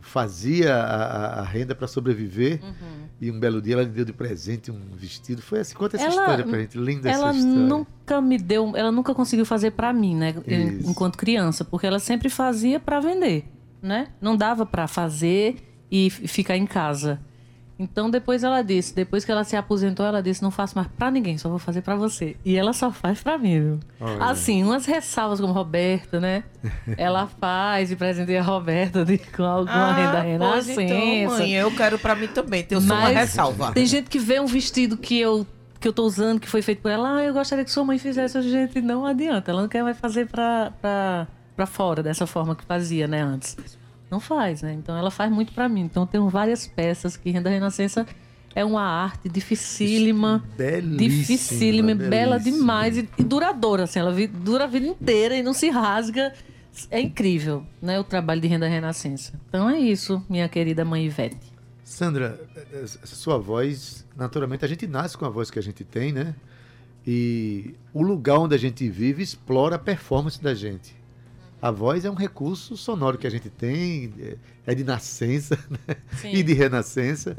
[0.00, 3.06] fazia a, a- a renda para sobreviver Uhum.
[3.20, 5.40] e um belo dia ela lhe deu de presente um vestido.
[5.42, 7.60] Foi assim, conta essa Ela- história pra gente, linda ela essa história.
[7.60, 10.90] nunca me deu, ela nunca conseguiu fazer pra mim, né, Isso.
[10.90, 13.44] enquanto criança, porque ela sempre fazia pra vender,
[13.80, 14.08] né?
[14.20, 15.56] Não dava pra fazer
[15.94, 17.20] e ficar em casa.
[17.78, 21.10] Então depois ela disse, depois que ela se aposentou, ela disse, não faço mais pra
[21.10, 22.36] ninguém, só vou fazer pra você.
[22.44, 23.80] E ela só faz pra mim, viu?
[24.00, 24.24] Olha.
[24.26, 26.44] Assim, umas ressalvas como Roberta, né?
[26.96, 31.38] ela faz e presenteia a Roberta de- com alguma renda pois então, renascença.
[31.38, 32.62] mãe, eu quero pra mim também.
[32.62, 33.72] Tem só uma ressalva.
[33.72, 35.46] Tem gente que vê um vestido que eu
[35.80, 37.98] que eu tô usando, que foi feito por ela, ah, eu gostaria que sua mãe
[37.98, 38.40] fizesse.
[38.40, 39.50] Gente, não adianta.
[39.50, 43.54] Ela não quer mais fazer pra, pra fora, dessa forma que fazia, né, antes.
[44.14, 44.72] Não faz, né?
[44.74, 45.80] Então ela faz muito pra mim.
[45.80, 48.06] Então eu tenho várias peças que Renda Renascença
[48.54, 50.44] é uma arte dificílima.
[50.56, 52.58] Belíssima, Dificílima, bela belíssima.
[52.58, 56.32] demais e, e duradoura, assim, ela vi- dura a vida inteira e não se rasga.
[56.92, 59.32] É incrível, né, o trabalho de Renda Renascença.
[59.48, 61.52] Então é isso, minha querida mãe Ivete.
[61.82, 62.40] Sandra,
[62.72, 66.36] essa sua voz, naturalmente a gente nasce com a voz que a gente tem, né?
[67.06, 70.94] E o lugar onde a gente vive explora a performance da gente.
[71.66, 75.96] A voz é um recurso sonoro que a gente tem, é- é de nascença né?
[76.30, 77.34] E de renascença,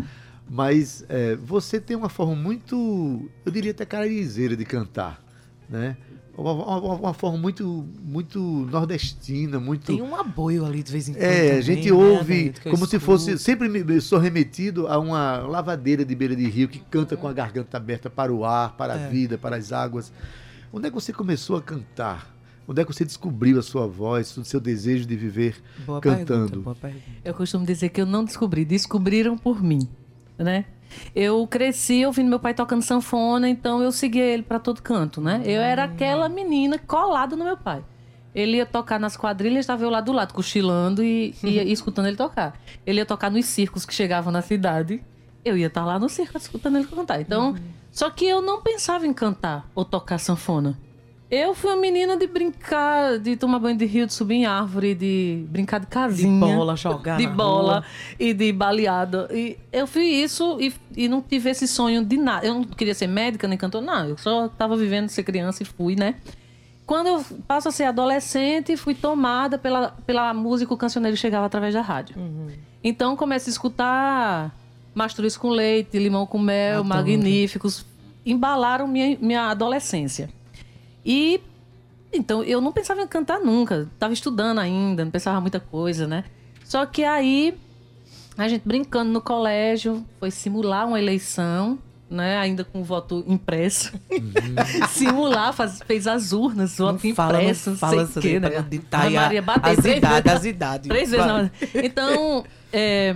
[0.49, 5.21] mas é, você tem uma forma muito, eu diria até caririzeira de cantar,
[5.69, 5.95] né?
[6.37, 9.85] uma, uma- uma forma muito, muito nordestina, muito.
[9.85, 11.23] Tem um aboio ali de vez em quando.
[11.23, 13.37] É, a também, gente né, ouve eu como se fosse.
[13.37, 17.31] Sempre me sou remetido a uma lavadeira de beira de rio que canta com a
[17.31, 19.07] garganta aberta para o ar, para a É.
[19.07, 20.11] vida, para as águas.
[20.73, 22.34] Onde é que você começou a cantar?
[22.67, 26.25] Onde é que você descobriu a sua voz, o seu desejo de viver Boa cantando?
[26.25, 27.03] Pergunta, boa pergunta.
[27.23, 29.87] Eu costumo dizer que eu não descobri, descobriram por mim,
[30.37, 30.65] né?
[31.15, 35.41] Eu cresci ouvindo meu pai tocando sanfona, então eu seguia ele para todo canto, né?
[35.45, 37.83] Eu era aquela menina colada no meu pai.
[38.33, 42.07] Ele ia tocar nas quadrilhas, estava eu lá do lado, cochilando e, e- e escutando
[42.07, 42.59] ele tocar.
[42.85, 45.01] Ele ia tocar nos circos que chegavam na cidade,
[45.43, 47.21] eu ia estar lá no circo escutando ele cantar.
[47.21, 47.55] Então,
[47.91, 50.77] só que eu não pensava em cantar ou tocar sanfona.
[51.29, 54.93] Eu fui uma menina de brincar, de tomar banho de rio, de subir em árvore,
[54.93, 57.17] de brincar de De casinha bola, jogar.
[57.17, 57.85] de bola rua.
[58.19, 59.27] e de baleada.
[59.31, 62.45] E eu fiz isso e, e não tive esse sonho de nada.
[62.45, 64.09] Eu não queria ser médica nem cantor, não.
[64.09, 66.15] Eu só estava vivendo ser criança e fui, né?
[66.85, 71.73] Quando eu passo a ser adolescente, fui tomada pela, pela música, o cancioneiro chegava através
[71.73, 72.15] da rádio.
[72.83, 74.55] Então começo a escutar
[74.93, 76.87] Mastruz com Leite, Limão com Mel, Adoro.
[76.87, 77.83] Magníficos.
[78.23, 80.29] Embalaram minha, minha adolescência.
[81.05, 81.39] E
[82.13, 83.87] então eu não pensava em cantar nunca.
[83.99, 86.23] Tava estudando ainda, não pensava muita coisa, né?
[86.63, 87.55] Só que aí
[88.37, 91.77] a gente brincando no colégio, foi simular uma eleição,
[92.09, 92.37] né?
[92.37, 93.93] Ainda com voto impresso.
[94.89, 98.39] simular, faz- fez as urnas, Não voto fala, não impresso, não fala, sei o quê,
[98.39, 98.65] né?
[98.91, 100.39] A Maria bateu as três idades, vezes.
[100.39, 100.87] as idades.
[100.89, 103.15] Três vezes na Então, é,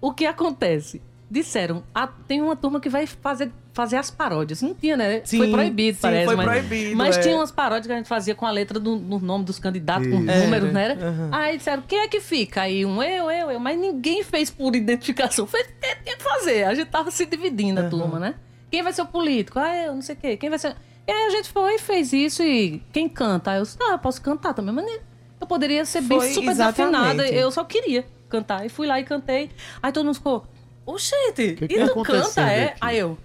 [0.00, 1.00] o que acontece?
[1.32, 4.60] Disseram, ah, tem uma turma que vai fazer, fazer as paródias.
[4.60, 5.22] Não tinha, né?
[5.24, 6.26] Sim, foi proibido, sim, parece.
[6.26, 7.20] foi mas, proibido, Mas é.
[7.22, 10.06] tinha umas paródias que a gente fazia com a letra do, do nome dos candidatos,
[10.08, 10.38] com Isso.
[10.44, 10.98] números, É, né?
[11.00, 11.30] aham.
[11.32, 12.60] Aí disseram, quem é que fica?
[12.60, 13.58] Aí um eu, eu, eu.
[13.58, 15.46] Mas ninguém fez por identificação.
[15.46, 16.64] Fez porque tinha que fazer.
[16.64, 18.34] A gente tava se dividindo a turma, né?
[18.70, 19.58] Quem vai ser o político?
[19.58, 20.36] Ah, eu, não sei o quê.
[20.36, 20.76] Quem vai ser...
[21.08, 23.52] E aí a gente foi e fez isso e quem canta?
[23.52, 25.00] Aí eu disse, ah, eu posso cantar também, mas
[25.40, 26.92] eu poderia ser bem Foi super exatamente.
[26.92, 27.28] desafinada.
[27.28, 28.66] Eu só queria cantar.
[28.66, 29.50] E fui lá e cantei.
[29.82, 30.46] Aí todo mundo ficou,
[30.86, 32.64] oxente, Que que e tá tu canta, é?
[32.66, 32.76] aqui?
[32.80, 33.16] Aí eu,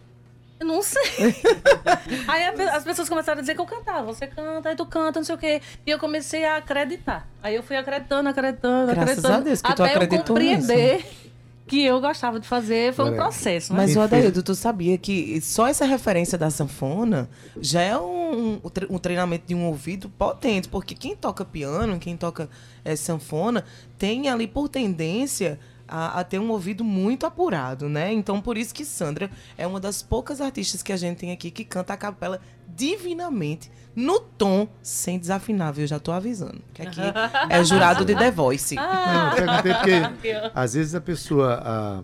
[0.59, 1.01] eu não sei.
[2.27, 4.05] aí a as pessoas começaram a dizer que eu cantava.
[4.13, 5.61] Você canta, aí tu canta, não sei o quê.
[5.85, 7.27] E eu comecei a acreditar.
[7.41, 9.35] Aí eu fui acreditando, acreditando, Graças acreditando.
[9.35, 11.05] a Deus que tu até eu acreditou compreender
[11.67, 12.93] que eu gostava de fazer.
[12.93, 13.79] Foi um processo, né?
[13.81, 18.69] Mas, o Adaildo, tu sabia que só essa referência da sanfona já é um, um
[18.69, 22.49] tre- treinamento de um ouvido potente, porque quem toca piano, quem toca
[22.85, 23.65] eh, sanfona,
[23.97, 28.11] tem ali por tendência a, a ter um ouvido muito apurado, né?
[28.13, 31.49] Então, por isso que Sandra é uma das poucas artistas que a gente tem aqui
[31.51, 32.39] que canta a capela
[32.75, 35.83] divinamente, no tom, sem desafinar, viu?
[35.83, 36.59] Eu já tô avisando.
[36.73, 36.99] Que aqui
[37.49, 38.75] é jurado de The Voice.
[38.75, 42.03] Não, eu perguntei porque às vezes a pessoa, a-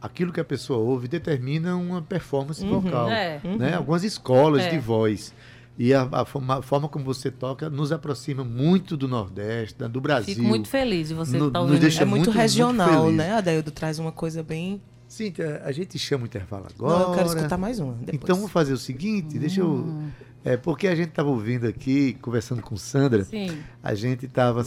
[0.00, 3.10] aquilo que a pessoa ouve determina uma performance vocal.
[3.10, 3.40] É.
[3.42, 3.74] Né?
[3.74, 4.70] Algumas escolas É.
[4.70, 5.32] de voz.
[5.78, 9.88] E a, a forma, a forma como você toca nos aproxima muito do Nordeste, da-
[9.88, 10.34] do Brasil.
[10.34, 11.84] Fico muito feliz de você No- estar nos ouvindo.
[11.86, 13.16] É muito, muito, muito regional, feliz.
[13.16, 13.32] né?
[13.32, 14.80] Adaildo traz uma coisa bem.
[15.08, 16.98] Cíntia, a gente chama o intervalo agora.
[16.98, 17.92] Não, eu quero escutar mais uma.
[17.94, 18.14] Depois.
[18.22, 20.02] Então vamos fazer o seguinte, deixa eu.
[20.46, 23.58] É, porque a gente estava ouvindo aqui, conversando com Sandra, Sim.
[23.82, 24.62] a gente estava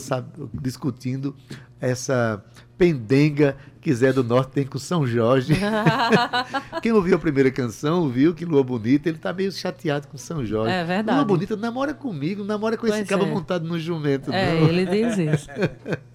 [0.53, 1.33] discutindo
[1.79, 2.43] essa
[2.77, 5.53] pendenga que Zé do Norte tem com São Jorge.
[6.83, 10.45] Quem ouviu a primeira canção viu que Lua Bonita, ele tá meio chateado com São
[10.45, 10.73] Jorge.
[10.73, 11.17] É verdade.
[11.17, 13.27] Lua Bonita namora comigo, namora com esse Pois cabo é.
[13.27, 14.33] montado no jumento.
[14.33, 14.67] É, não.
[14.67, 15.49] ele diz isso.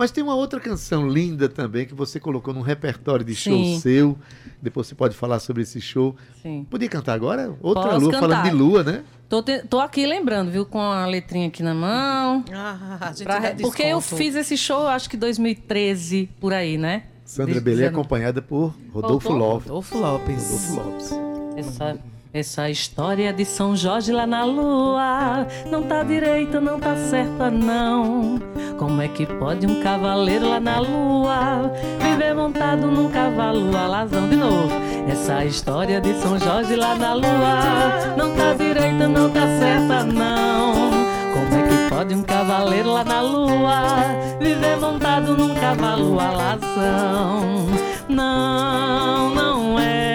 [0.00, 3.78] Mas tem uma outra canção linda também que você colocou num repertório de show Sim.
[3.80, 4.18] seu.
[4.62, 6.16] Depois você pode falar sobre esse show.
[6.40, 6.66] Sim.
[6.70, 7.54] Podia cantar agora?
[7.60, 8.28] Outra Posso lua, cantar.
[8.30, 9.04] falando de lua, né?
[9.28, 12.42] Tô, te- tô aqui lembrando, viu, com a letrinha aqui na mão.
[12.50, 17.02] Ah, Pra porque eu fiz esse show, acho que 2013, por aí, né?
[17.22, 19.30] Sandra Belê, acompanhada por Rodolfo?
[19.34, 19.68] Lopes.
[19.68, 20.50] Rodolfo Lopes.
[20.50, 21.10] Rodolfo Lopes.
[21.58, 21.98] Essa,
[22.32, 28.38] essa história de São Jorge lá na lua não tá direita, não tá certa, não.
[28.78, 34.28] Como é que pode um cavaleiro lá na lua viver montado num cavalo alazão?
[34.28, 34.70] De novo,
[35.08, 40.90] essa história de São Jorge lá na lua não tá direita, não tá certa, não.
[41.32, 44.04] Como é que pode um cavaleiro lá na lua
[44.38, 47.66] viver montado num cavalo alazão?
[48.08, 50.09] Não, não é,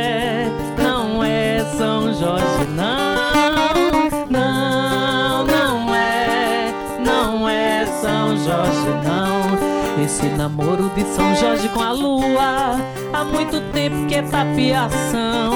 [2.20, 6.74] Jorge, não, não, não é,
[7.06, 10.04] não é São Jorge, não.
[10.04, 12.76] Esse namoro de São Jorge com a lua
[13.14, 15.52] há muito tempo que é tapiação.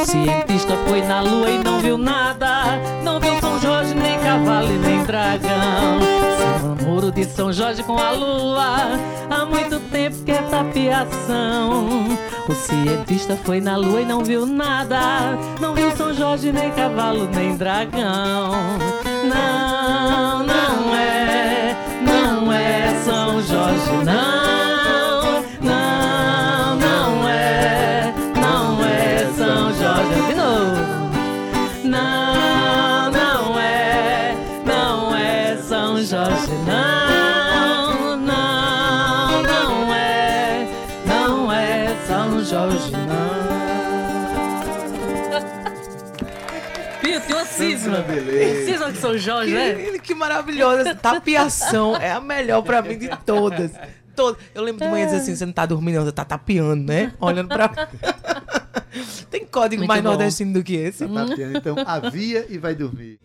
[0.00, 3.65] O cientista foi na lua e não viu nada, não viu São Jorge,
[4.36, 6.00] cavalo e nem dragão.
[6.36, 8.66] Semana Namoro de São Jorge com a lua,
[9.30, 11.88] há muito tempo que é tapiação.
[12.48, 17.28] O cientista foi na lua e não viu nada, não viu São Jorge, nem cavalo,
[17.34, 18.52] nem dragão.
[48.92, 49.74] De São Jorge, né?
[49.74, 50.80] Que, que maravilhosa.
[50.82, 53.72] Essa tapiação é a melhor pra mim de todas.
[54.14, 54.40] Todas.
[54.54, 57.12] Eu lembro de manhã dizer assim, você não tá dormindo, não, você tá tapeando, né?
[57.20, 57.68] Olhando pra...
[59.30, 60.08] Tem código Muito mais bom.
[60.08, 61.06] nordestino do que esse?
[61.06, 63.18] Tá piano, então avia e vai dormir.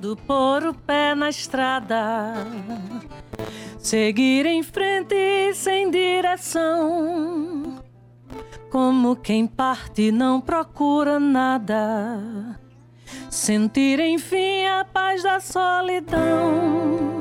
[0.00, 2.34] Do pôr o pé na estrada,
[3.78, 7.79] seguir em frente sem direção,
[8.70, 12.58] como quem parte não procura nada,
[13.28, 17.20] sentir enfim a paz da solidão.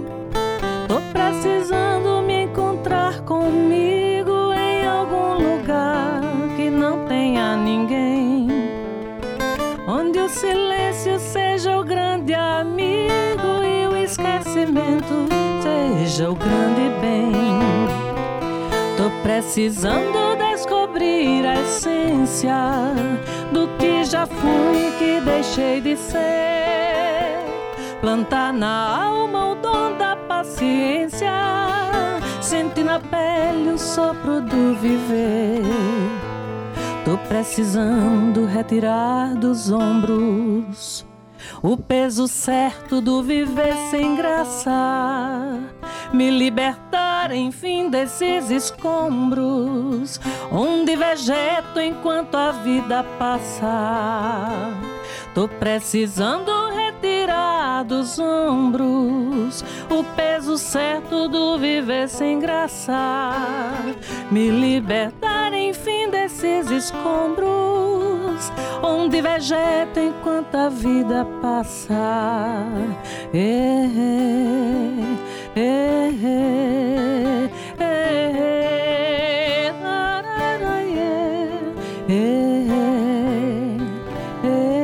[0.88, 6.22] Tô precisando me encontrar comigo em algum lugar
[6.56, 8.48] que não tenha ninguém.
[9.88, 15.28] Onde o silêncio seja o grande amigo e o esquecimento
[15.62, 17.32] seja o grande bem.
[18.98, 20.49] Tô precisando descobrir a
[21.70, 22.56] essência
[23.54, 27.38] do que já fui e que deixei de ser.
[28.02, 31.32] Plantar na alma o dom da paciência,
[32.42, 35.62] sentir na pele o sopro do viver.
[37.06, 41.06] Tô precisando retirar dos ombros
[41.62, 45.60] o peso certo do viver sem graça.
[46.14, 50.20] Me libertar, enfim, desses escombros,
[50.52, 54.72] onde vegeto enquanto a vida passa.
[55.36, 63.32] Tô precisando retirar dos ombros o peso certo do viver sem graça.
[64.32, 68.52] Me libertar, enfim, desses escombros,
[68.82, 72.66] onde vegeto enquanto a vida passa.
[73.34, 75.29] Eh, eh,
[75.60, 78.10] eh, eh, eh.
[82.12, 82.76] Eh, eh,
[84.44, 84.80] eh, eh.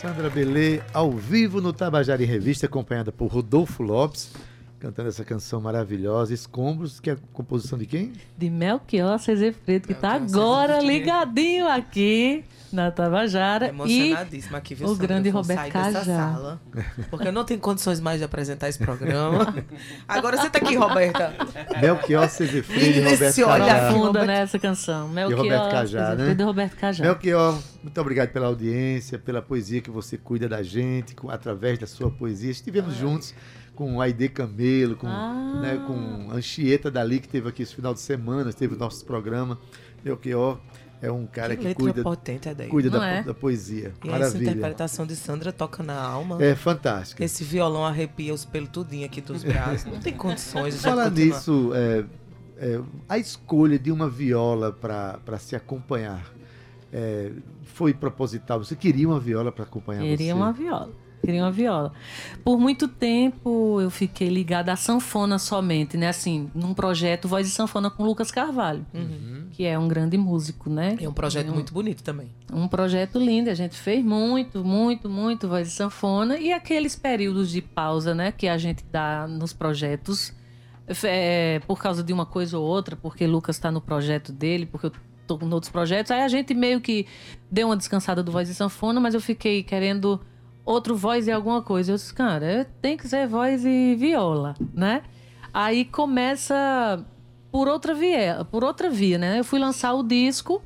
[0.00, 4.32] Sandra Belê, ao vivo no Tabajara em Revista, acompanhada por Rodolfo Lopes,
[4.78, 8.12] cantando essa canção maravilhosa, Escombros, que é a composição de quem?
[8.36, 10.38] de Melchior Cezefredo, que tá Cezefredo.
[10.40, 13.66] agora ligadinho aqui na Tabajara.
[13.66, 16.04] E Emocionadíssima aqui, viu, o grande Roberto Cajá.
[16.04, 16.60] sala,
[17.10, 19.64] porque eu não tenho condições mais de apresentar esse programa.
[20.06, 21.32] Agora você tá aqui, Roberta.
[21.80, 23.92] Melchior Cezefredo e Esse Roberto olha Cajá.
[23.92, 25.08] Funda nessa canção.
[25.08, 26.36] Melchior Roberto Cajá, né?
[26.38, 27.04] e Roberto Cajá.
[27.04, 31.86] Melchior, muito obrigado pela audiência, pela poesia que você cuida da gente, com- através da
[31.86, 32.50] sua poesia.
[32.50, 33.34] Estivemos juntos
[33.76, 35.60] com o Aide Camelo, com, Ah.
[35.62, 39.56] né, com Anchieta Dali, que esteve aqui esse final de semana, esteve no nosso programa.
[40.02, 40.58] Melchior
[41.02, 42.68] é um cara que que, letra cuida, potente é daí.
[42.68, 43.22] cuida da, é?
[43.22, 43.92] da poesia.
[44.02, 44.50] E essa Maravilha.
[44.50, 46.42] interpretação de Sandra toca na alma.
[46.42, 47.22] É fantástico.
[47.22, 49.84] Esse violão arrepia os pelos tudinho aqui dos braços.
[49.84, 52.04] Não tem condições de Falar nisso, é,
[52.56, 56.32] é, a escolha de uma viola para se acompanhar
[56.92, 57.30] é,
[57.64, 58.64] foi proposital?
[58.64, 60.40] Você queria uma viola para acompanhar Queria você?
[60.40, 60.90] uma viola.
[61.26, 61.92] Queria uma viola.
[62.44, 66.06] Por muito tempo eu fiquei ligada à sanfona somente, né?
[66.06, 68.86] Assim, num projeto Voz e Sanfona com Lucas Carvalho,
[69.50, 70.96] que é um grande músico, né?
[71.00, 72.30] É um projeto um, muito bonito também.
[72.52, 73.50] Um projeto lindo.
[73.50, 76.38] A gente fez muito, muito, muito Voz e Sanfona.
[76.38, 78.30] E aqueles períodos de pausa, né?
[78.30, 80.32] Que a gente dá nos projetos.
[81.02, 84.86] é, por causa de uma coisa ou outra, porque Lucas está no projeto dele, porque
[84.86, 84.92] eu
[85.26, 86.12] tô com outros projetos.
[86.12, 87.04] Aí a gente meio que
[87.50, 90.20] deu uma descansada do voz e sanfona, mas eu fiquei querendo
[90.66, 91.92] outro voz e alguma coisa.
[91.92, 95.02] Eu disse, cara, tem que ser voz e viola, né?
[95.54, 97.02] Aí começa
[97.50, 99.38] por outra via, por outra via, né?
[99.38, 100.60] Eu fui lançar o disco.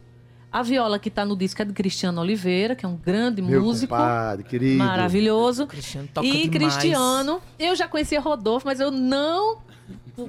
[0.52, 3.62] A viola que tá no disco é de Cristiano Oliveira, que é um grande Meu
[3.62, 3.94] músico.
[3.94, 4.78] compadre, querido.
[4.78, 5.64] Maravilhoso.
[5.68, 6.74] Cristiano toca E demais.
[6.74, 9.59] Cristiano, eu já conhecia Rodolfo, mas eu não,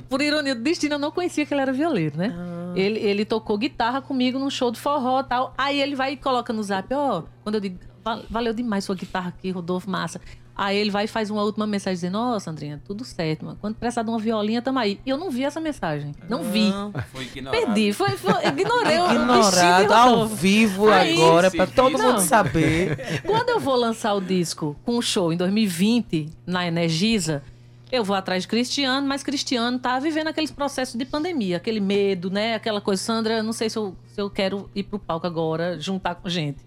[0.07, 2.35] por, ironia do destino, eu não conhecia que ele era violeiro, né?
[2.37, 2.73] Ah.
[2.75, 5.55] Ele, ele tocou guitarra comigo num show de forró e tal.
[5.57, 7.90] Aí ele vai e coloca no zap, ó, quando eu digo, "Val-
[8.29, 10.19] valeu demais sua guitarra aqui, Rodolfo, massa.
[10.55, 13.57] Aí ele vai e faz uma última mensagem dizendo, ó, Sandrinha, tudo certo, mano.
[13.59, 14.99] Quando precisar de uma violinha, tamo aí.
[15.05, 16.13] E eu não vi essa mensagem.
[16.29, 16.71] Não vi.
[17.11, 17.65] Foi ignorado.
[17.65, 17.93] Perdi.
[17.93, 22.11] Foi, foi, ignorei o Ignorado ao vivo Aí- agora, pra todo Não.
[22.11, 23.21] mundo saber.
[23.25, 27.41] Quando eu vou lançar o disco com um show em 2020 na Energisa,
[27.91, 32.29] eu vou atrás de Cristiano, mas Cristiano tá vivendo aqueles processos de pandemia, aquele medo,
[32.29, 32.55] né?
[32.55, 36.15] Aquela coisa, Sandra, não sei se eu, se eu quero ir pro palco agora, juntar
[36.15, 36.59] com gente.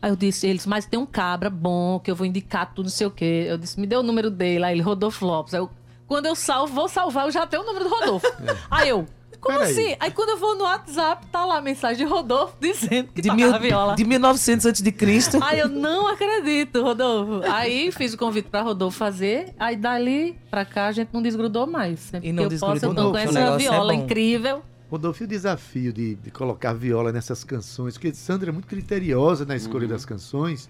[0.00, 2.90] Aí eu disse, eles, mas tem um cabra bom que eu vou indicar tudo, não
[2.92, 3.46] sei o quê.
[3.48, 5.54] Eu disse, me dê o número dele, aí ele, Rodolfo Lopes.
[5.54, 5.68] Aí eu,
[6.06, 8.26] quando eu salvo, vou salvar, eu já tenho o número do Rodolfo.
[8.70, 9.04] Aí eu,
[9.40, 9.72] como Peraí.
[9.72, 9.96] assim?
[10.00, 13.28] Aí quando eu vou no WhatsApp, tá lá a mensagem de Rodolfo dizendo que De,
[13.28, 13.94] tocava mil, viola.
[13.94, 15.38] de 1900 antes de Cristo.
[15.42, 17.42] Aí eu não acredito, Rodolfo.
[17.50, 19.52] Aí fiz o convite pra Rodolfo fazer.
[19.58, 22.00] Aí dali pra cá a gente não desgrudou mais.
[22.00, 24.00] Sempre E não que eu posso, eu desgrudou, tô com essa é viola bom.
[24.00, 24.62] incrível.
[24.90, 29.44] Rodolfo, e o desafio de, de colocar viola nessas canções, porque Sandra é muito criteriosa
[29.44, 30.68] na escolha das canções,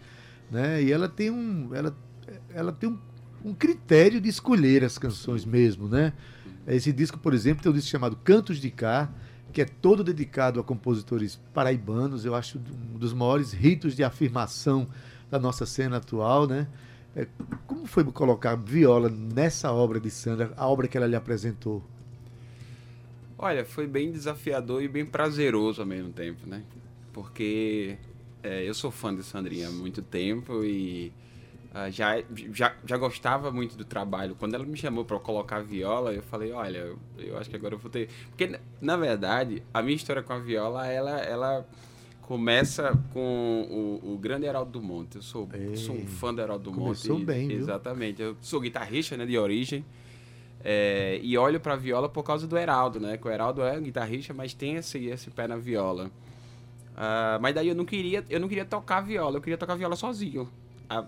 [0.50, 0.82] né?
[0.82, 1.96] E ela tem um, ela,
[2.52, 2.98] ela tem um,
[3.44, 6.12] um critério de escolher as canções mesmo, né?
[6.66, 9.08] Esse disco, por exemplo, tem um disco chamado Cantos de Cá,
[9.52, 12.24] que é todo dedicado a compositores paraibanos.
[12.24, 14.88] Eu acho um dos maiores ritos de afirmação
[15.30, 16.66] da nossa cena atual, né?
[17.16, 17.26] É,
[17.66, 21.82] como foi colocar viola nessa obra de Sandra, a obra que ela lhe apresentou?
[23.38, 26.62] Olha, foi bem desafiador e bem prazeroso ao mesmo tempo, né?
[27.12, 27.96] Porque
[28.42, 31.12] é, eu sou fã de Sandrinha há muito tempo e
[31.72, 32.22] ah, já,
[32.52, 34.34] já, já gostava muito do trabalho.
[34.34, 37.74] Quando ela me chamou para colocar viola, eu falei, olha, eu, eu acho que agora
[37.74, 38.08] eu vou ter...
[38.30, 41.18] Porque, na- na verdade, a minha história com a viola, ela...
[41.20, 41.66] ela
[42.22, 45.16] Começa com o, o grande Heraldo Dumont.
[45.16, 46.84] Eu sou, Ei, sou um fã do Heraldo Dumont.
[46.84, 47.56] começou e- bem, viu?
[47.56, 48.20] Exatamente.
[48.20, 49.82] Eu sou guitarrista né, de origem.
[50.64, 53.16] É, e olho pra viola por causa do Heraldo, né?
[53.16, 56.10] Que o Heraldo é um guitarrista, mas tem esse, esse pé na viola.
[56.96, 59.94] Ah, mas daí eu não queria, eu não queria tocar viola, eu queria tocar viola
[59.94, 60.48] sozinho.
[60.90, 61.04] Ah,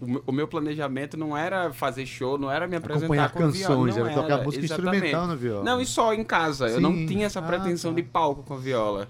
[0.00, 3.38] o, meu- o meu planejamento não era fazer show, não era me apresentar Acompanhar com
[3.40, 4.94] canções, viola, era tocar música exatamente.
[4.96, 5.64] instrumental na viola.
[5.64, 6.68] Não, e só em casa.
[6.68, 6.80] eu Sim.
[6.82, 7.96] não tinha essa Ah, pretensão tá.
[7.96, 9.08] de palco com viola.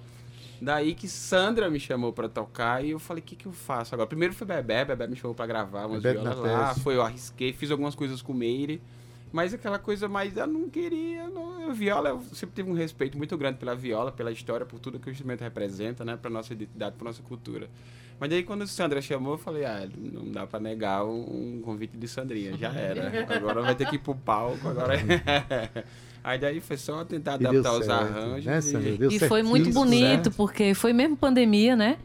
[0.62, 3.94] Daí que Sandra me chamou pra tocar e eu falei, o que, que eu faço
[3.94, 4.08] agora?
[4.08, 6.74] Primeiro foi Bebé, Bebé me chamou pra gravar umas Bebé violas lá.
[6.76, 8.80] Foi, eu arrisquei, fiz algumas coisas com o Meire.
[9.34, 11.28] Mas aquela coisa mais, eu não queria.
[11.28, 14.78] Não, a viola, eu sempre tive um respeito muito grande pela viola, pela história, por
[14.78, 16.16] tudo que o instrumento representa, né?
[16.16, 17.68] Pra nossa identidade, pra nossa cultura.
[18.20, 21.96] Mas daí quando a Sandra chamou, eu falei, ah, não dá pra negar um, convite
[21.96, 23.26] de Sandrinha, já era.
[23.34, 24.94] Agora vai ter que ir pro palco, agora
[26.22, 28.44] Aí daí foi só tentar E adaptar os certo, arranjos.
[28.72, 28.80] né,
[29.10, 30.34] e- e foi muito bonito, né?
[30.36, 31.98] porque foi mesmo pandemia, né?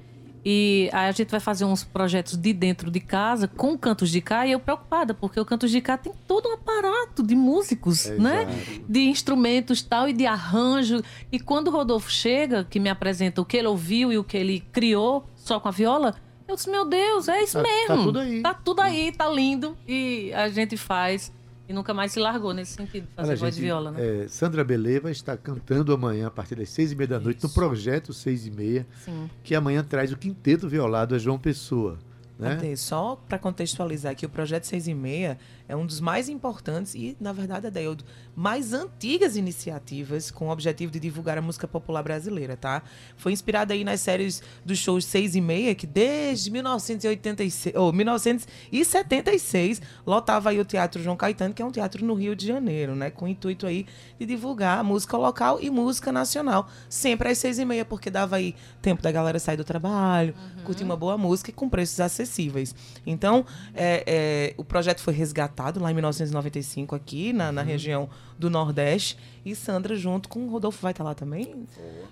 [0.46, 4.22] E aí a gente vai fazer uns projetos de dentro de casa com Cantos de
[4.22, 8.06] Cá e eu preocupada, porque o Cantos de Cá tem todo um aparato de músicos,
[8.08, 8.44] É, né?
[8.44, 8.86] exato.
[8.88, 11.02] De instrumentos tal e de arranjo.
[11.32, 14.38] E quando o Rodolfo chega, que me apresenta o que ele ouviu e o que
[14.38, 16.16] ele criou só com a viola,
[16.48, 17.88] eu disse, meu Deus, é isso Tá- mesmo.
[17.98, 18.42] tá tudo aí.
[18.42, 19.78] Tá tudo aí, tá lindo.
[19.88, 21.32] E a gente faz.
[21.70, 24.24] E nunca mais se largou nesse sentido, fazer Olha, voz gente, de viola, né?
[24.24, 27.44] é, Sandra Belê vai estar cantando amanhã, a partir das seis e meia da noite,
[27.44, 29.30] no projeto seis e meia, Sim.
[29.44, 32.00] que amanhã traz o quinteto violado a João Pessoa.
[32.40, 32.76] Né?
[32.78, 35.38] Só para contextualizar que o projeto 6 e meia
[35.70, 38.04] é um dos mais importantes e, na verdade, Adeildo,
[38.36, 42.82] mais antigas iniciativas com o objetivo de divulgar a música popular brasileira, tá?
[43.16, 49.80] Foi inspirado aí nas séries dos shows 6 e meia, que desde 1986, ou 1976
[50.08, 53.12] lotava aí o Teatro João Caetano, que é um teatro no Rio de Janeiro, né?
[53.12, 53.86] Com o intuito aí
[54.20, 56.68] de divulgar música local e música nacional.
[56.90, 60.84] Sempre às seis e meia, porque dava aí tempo da galera sair do trabalho, curtir
[60.84, 62.74] uma boa música e com preços acessíveis.
[63.06, 63.46] Então,
[63.76, 69.18] é, é, o projeto foi resgatado lá em 1995 aqui, na, na região do Nordeste.
[69.46, 71.66] E Sandra, junto com o Rodolfo, vai estar lá também?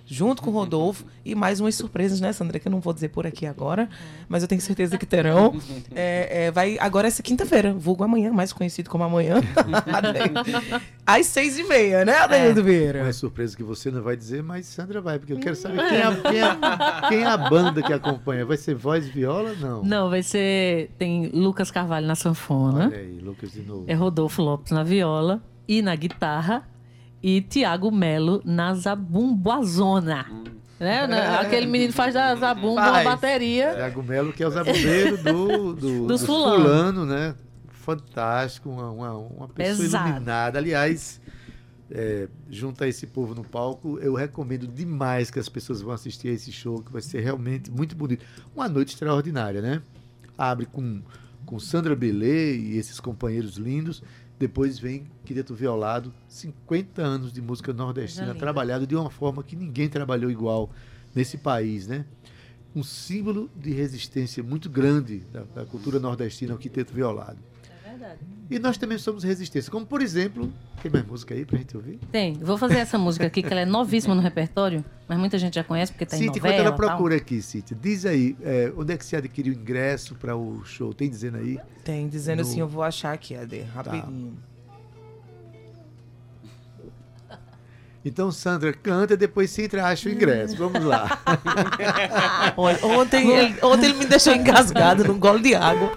[0.05, 1.05] Junto com o Rodolfo.
[1.25, 2.57] E mais umas surpresas, né, Sandra?
[2.59, 3.89] Que eu não vou dizer por aqui agora,
[4.29, 5.53] mas eu tenho certeza que terão.
[5.93, 9.41] É, é, vai agora essa quinta-feira, vulgo amanhã, mais conhecido como amanhã.
[11.05, 13.03] Às seis e meia, né, Adeildo Vieira?
[13.03, 15.97] Uma surpresa que você não vai dizer, mas Sandra vai, porque eu quero saber quem
[15.97, 16.57] é, a- quem é-
[17.09, 18.45] quem é a banda que acompanha.
[18.45, 19.53] Vai ser voz e viola?
[19.59, 19.83] Não.
[19.83, 20.91] Não, vai ser.
[20.97, 23.83] Tem Lucas Carvalho na sanfona, Olha aí, Lucas de novo.
[23.87, 26.67] é Rodolfo Lopes na viola e na guitarra,
[27.21, 30.25] e Tiago Melo na zabumboazona.
[30.79, 31.07] Né?
[31.07, 33.03] Na- Aquele menino faz da zabumba uma Faz.
[33.05, 33.73] bateria.
[33.73, 35.73] Thiago Melo, que é o zabumbeiro do, do,
[36.07, 36.63] Dos dos fulano.
[36.63, 37.35] fulano, né?
[37.69, 40.09] Fantástico, uma, uma, uma pessoa Pesado.
[40.09, 40.59] iluminada.
[40.59, 41.19] Aliás,
[41.89, 46.27] é, junto a esse povo no palco, eu recomendo demais que as pessoas vão assistir
[46.27, 48.23] a esse show, que vai ser realmente muito bonito.
[48.55, 49.81] Uma noite extraordinária, né?
[50.37, 51.01] Abre com,
[51.45, 54.03] com Sandra Belê e esses companheiros lindos.
[54.39, 59.89] Depois vem Quinteto Violado, 50 anos de música nordestina, trabalhado de uma forma que ninguém
[59.89, 60.69] trabalhou igual
[61.15, 62.05] nesse país, né?
[62.77, 67.39] um símbolo de resistência muito grande da, da cultura nordestina ao quinteto violado.
[68.07, 68.37] Verdade.
[68.49, 70.51] E nós também somos resistência, como por exemplo,
[70.81, 71.99] tem mais música aí pra gente ouvir?
[72.11, 72.33] Tem.
[72.35, 75.63] Vou fazer essa música aqui, que ela é novíssima no repertório, mas muita gente já
[75.65, 76.87] conhece porque tá em Cíntia, novela enquanto ela e tal.
[76.97, 80.63] procura aqui, Cíntia, diz aí, é, onde é que você adquiriu o ingresso para o
[80.63, 80.93] show?
[80.93, 81.59] Tem dizendo aí?
[81.83, 84.37] Tem, dizendo No- assim, eu vou achar aqui, Ade, rapidinho.
[88.07, 90.55] Então, Sandra, canta e depois Cíntia acha o ingresso.
[90.55, 91.19] Vamos lá.
[92.55, 95.91] Olha, ontem, ele, ontem ele me deixou engasgado num gole de água.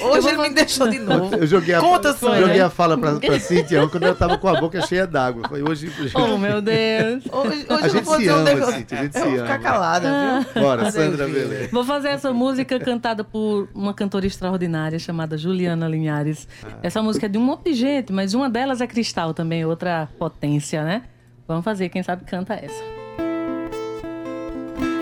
[0.00, 1.34] Hoje ele me deixou de novo.
[1.34, 2.40] Eu joguei a, Conta, Sônia.
[2.40, 5.48] joguei a fala pra, pra Cíntia quando eu tava com a boca cheia d'água.
[5.48, 5.90] Foi hoje.
[6.14, 7.24] Oh, meu Deus.
[7.32, 8.74] Hoje, hoje A gente vou se um ama, negócio.
[8.76, 9.62] Cíntia, a gente eu se vou ficar ama.
[9.62, 10.08] calada,
[10.54, 10.62] viu?
[10.62, 11.26] Bora, Fazer o Sandra?
[11.28, 11.68] Beleza.
[11.72, 16.46] Vou fazer essa música cantada por uma cantora extraordinária chamada Juliana Linhares.
[16.82, 20.08] Essa música é de um monte de gente, mas uma delas é Cristal também, outra
[20.18, 21.02] potência, né?
[21.46, 22.82] Vamos fazer, quem sabe canta essa.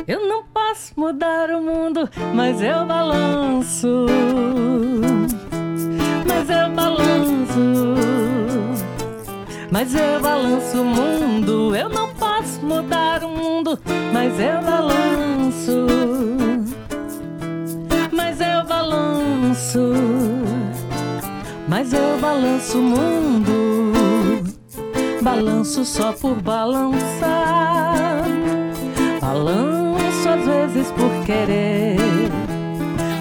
[0.07, 4.07] Eu não posso mudar o mundo, mas eu balanço.
[6.29, 7.95] Mas eu balanço.
[9.71, 11.75] Mas eu balanço o mundo.
[11.75, 13.79] Eu não posso mudar o mundo,
[14.13, 15.87] mas eu balanço.
[18.13, 19.93] Mas eu balanço.
[21.67, 24.04] Mas eu balanço o mundo.
[25.25, 28.27] Balanço só por balançar.
[29.23, 31.97] Balanço às vezes por querer.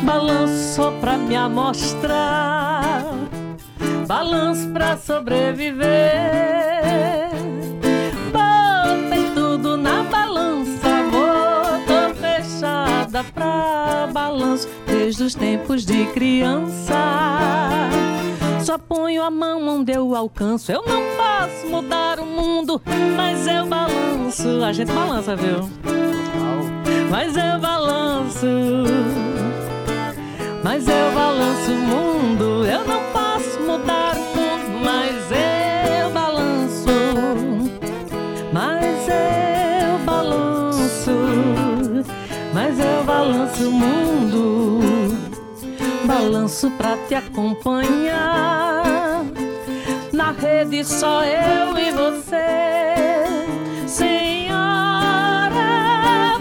[0.03, 3.05] Balanço só pra me amostrar.
[4.05, 5.79] Balanço pra sobreviver.
[8.33, 16.99] Botei tudo na balança, botou fechada pra balanço desde os tempos de criança.
[18.63, 20.71] Só ponho a mão onde eu alcanço.
[20.71, 22.81] Eu não posso mudar o mundo,
[23.17, 24.63] mas eu balanço.
[24.63, 25.69] A gente balança, viu?
[27.11, 28.47] Mas eu balanço.
[30.63, 32.65] Mas eu balanço o mundo.
[32.65, 35.31] Eu não posso mudar o mundo, mas
[36.01, 36.87] eu balanço.
[38.53, 41.11] Mas eu balanço.
[42.53, 44.02] Mas eu balanço o mundo.
[46.23, 48.81] Balanço pra te acompanhar.
[50.13, 53.25] Na rede só eu e você.
[53.85, 55.51] Senhora,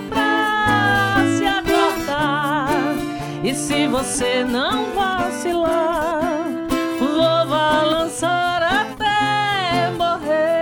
[0.08, 2.94] pra se acordar.
[3.42, 6.48] E se você não vacilar,
[7.00, 10.60] vou balançar até morrer.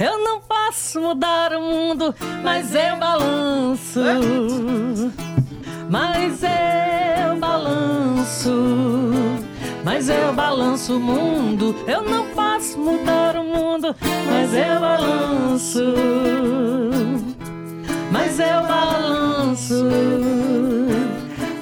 [0.00, 4.00] Eu não posso mudar o mundo, mas eu balanço.
[5.88, 8.52] Mas eu balanço.
[9.84, 11.76] Mas eu balanço o mundo.
[11.86, 13.94] Eu não posso mudar o mundo,
[14.26, 15.94] mas eu balanço.
[18.10, 19.84] Mas eu balanço.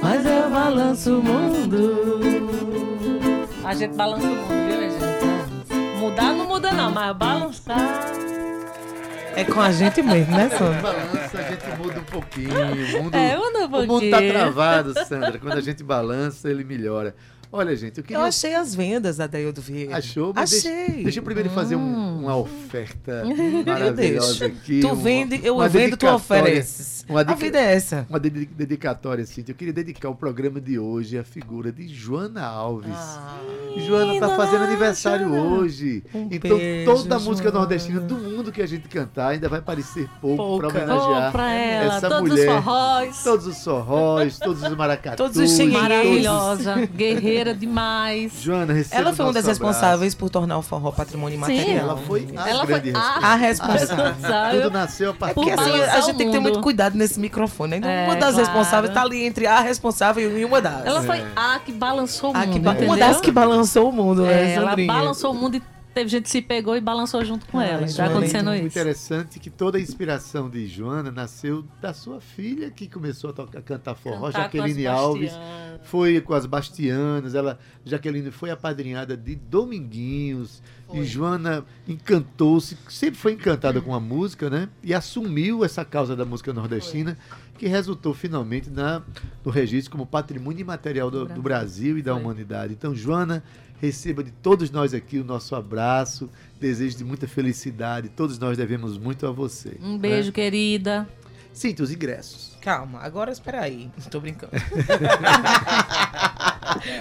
[0.03, 2.15] Mas eu balanço o mundo.
[3.65, 5.99] A gente balança o mundo, viu, gente?
[5.99, 8.24] Mudar não muda não, mas balançar.
[9.37, 10.81] É com a gente mesmo, né, Sandra?
[10.81, 12.51] Balança, a gente muda um pouquinho.
[12.99, 14.11] O mundo, É, muda um o mundo pouquinho.
[14.11, 15.39] tá travado, Sandra.
[15.39, 17.15] Quando a gente balança, ele melhora.
[17.53, 18.17] Olha, gente, eu queria.
[18.19, 19.97] Eu achei as vendas da Daildo Vieira.
[19.97, 20.33] Achou?
[20.35, 21.05] Mas deixa- Achei.
[21.05, 23.95] Deixa, eu primeiro fazer um- uma oferta Eu maravilhosa
[24.41, 24.45] deixo.
[24.45, 24.81] aqui.
[24.81, 27.04] Tu uma- vende, eu uma vendo, tu ofereces.
[27.09, 28.07] Uma A vida é essa.
[28.09, 29.53] Uma dedi- dedicatória, Cíntia.
[29.53, 32.91] Eu queria dedicar o programa de hoje à figura de Joana Alves.
[32.95, 33.37] Ah,
[33.77, 35.43] Joana tá fazendo aniversário Joana.
[35.43, 36.03] hoje.
[36.15, 37.59] Um então beijo, toda a música Joana.
[37.61, 41.97] nordestina do mundo que a gente cantar ainda vai parecer pouco para homenagear pra ela,
[41.97, 42.49] essa todos mulher.
[42.49, 43.23] os forróis.
[43.25, 45.17] Todos os sorróis, todos os maracatus.
[45.19, 45.83] Todos os xinguinhos.
[45.83, 48.33] Maravilhosa, guerreira demais.
[48.41, 49.73] Joana, receba Ela foi uma das nosso abraço.
[49.75, 51.79] responsáveis por tornar o forró patrimônio Sim, imaterial.
[51.79, 54.05] Ela foi a Ela foi grande a- responsável.
[54.05, 54.63] a responsável.
[54.63, 57.81] Tudo nasceu a partir Porque assim, a gente tem que ter muito cuidado nesse microfone.
[57.81, 58.05] Né?
[58.05, 58.37] É, uma das claro.
[58.47, 60.85] responsáveis tá ali entre a responsável e uma das.
[60.87, 62.53] Ela foi a que balançou o A mundo.
[62.53, 62.97] que ba- uma entendeu?
[62.99, 65.63] das que balançou o mundo, né, É, ela balançou o mundo e
[65.95, 67.81] teve gente que se pegou e balançou junto com Ai, ela.
[67.83, 68.79] Tá Joana, acontecendo muito isso.
[68.79, 73.59] interessante que toda a inspiração de Joana nasceu da sua filha que começou a, tocar,
[73.61, 75.33] a cantar forró, Cantar Jaqueline Alves.
[75.33, 75.81] Bastianas.
[75.85, 80.61] Foi com as Bastianas, ela, Jaqueline foi apadrinhada de Dominguinhos.
[80.95, 84.69] E Joana encantou-se, sempre foi encantada com a música, né?
[84.83, 87.19] E assumiu essa causa da música nordestina,
[87.59, 89.03] que resultou finalmente na,
[89.45, 92.23] no registro como patrimônio imaterial do, do Brasil e da Foi.
[92.23, 92.73] humanidade.
[92.73, 93.43] Então, Joana,
[93.81, 96.31] receba de todos nós aqui o nosso abraço,
[96.61, 98.09] desejo de muita felicidade.
[98.09, 99.77] Todos nós devemos muito a você.
[99.81, 101.01] Um beijo, querida.
[101.01, 101.09] Né?
[101.55, 102.57] Sinta os ingressos.
[102.61, 103.89] Calma, agora espera aí.
[104.11, 104.53] Tô brincando.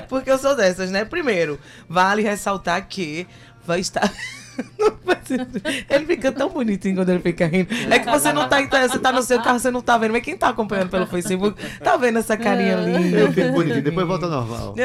[0.07, 1.03] Porque eu sou dessas, né?
[1.03, 3.25] Primeiro, vale ressaltar que
[3.65, 4.11] vai estar.
[5.89, 7.69] Ele fica tão bonitinho quando ele fica rindo.
[7.89, 10.11] É que você não tá entendendo, você tá no seu carro, você não tá vendo.
[10.11, 13.17] Mas quem tá acompanhando pelo Facebook, tá vendo essa carinha linda.
[13.17, 14.75] Eu fico bonitinho, depois volta normal.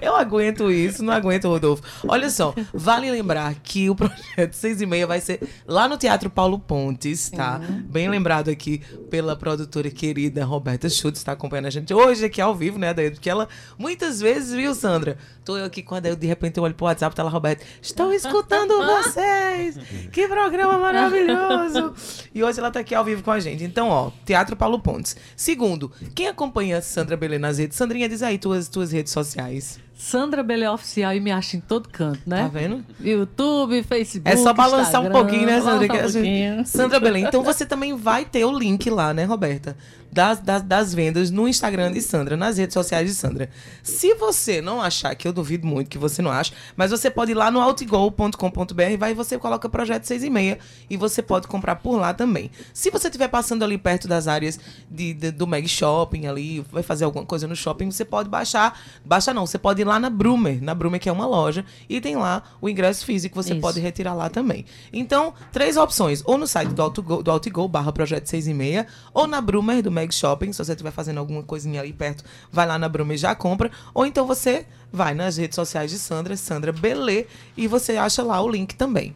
[0.00, 1.82] Eu aguento isso, não aguento, Rodolfo.
[2.06, 6.30] Olha só, vale lembrar que o projeto 6 e meia vai ser lá no Teatro
[6.30, 7.60] Paulo Pontes, tá?
[7.86, 12.54] Bem lembrado aqui pela produtora querida Roberta Schutz, está acompanhando a gente hoje aqui ao
[12.54, 13.16] vivo, né, Adaildo?
[13.16, 15.16] Porque ela muitas vezes, viu, Sandra?
[15.44, 17.51] Tô eu aqui quando eu de repente eu olho pro WhatsApp, tá lá, Roberta.
[17.80, 19.76] Estou escutando vocês!
[20.12, 21.94] Que programa maravilhoso!
[22.34, 23.64] E hoje ela tá aqui ao vivo com a gente.
[23.64, 25.16] Então, ó, Teatro Paulo Pontes.
[25.36, 27.76] Segundo, quem acompanha Sandra Belê nas redes?
[27.76, 29.78] Sandrinha, diz aí tuas, tuas redes sociais.
[29.94, 32.42] Sandra Belé Oficial e me acha em todo canto, né?
[32.42, 32.84] Tá vendo?
[33.00, 34.28] YouTube, Facebook.
[34.32, 35.76] É só balançar um Instagram, pouquinho, né, Sandra?
[35.76, 36.66] um gente- pouquinho.
[36.66, 37.24] Sandra Belém.
[37.24, 39.76] Então você também vai ter o link lá, né, Roberta?
[40.10, 43.48] Das, das, das vendas no Instagram de Sandra, nas redes sociais de Sandra.
[43.82, 47.30] Se você não achar, que eu duvido muito que você não ache, mas você pode
[47.30, 50.58] ir lá no outgo.com.br e vai e você coloca projeto 6 e meia
[50.90, 52.50] e você pode comprar por lá também.
[52.74, 56.82] Se você estiver passando ali perto das áreas de, de- do Meg Shopping ali, vai
[56.82, 58.78] fazer alguma coisa no shopping, você pode baixar.
[59.02, 62.00] Baixa não, você pode ir lá na Brumer, na Brumer que é uma loja, e
[62.00, 63.60] tem lá o ingresso físico, você Isso.
[63.60, 64.64] pode retirar lá também.
[64.92, 66.22] Então, três opções.
[66.24, 69.90] Ou no site do Outgo, do barra projeto 6 e meia, ou na Brumer do
[69.90, 73.18] Meg Shopping, se você estiver fazendo alguma coisinha ali perto, vai lá na Brumer e
[73.18, 73.70] já compra.
[73.94, 77.26] Ou então você vai nas redes sociais de Sandra, Sandra Belê,
[77.56, 79.14] e você acha lá o link também.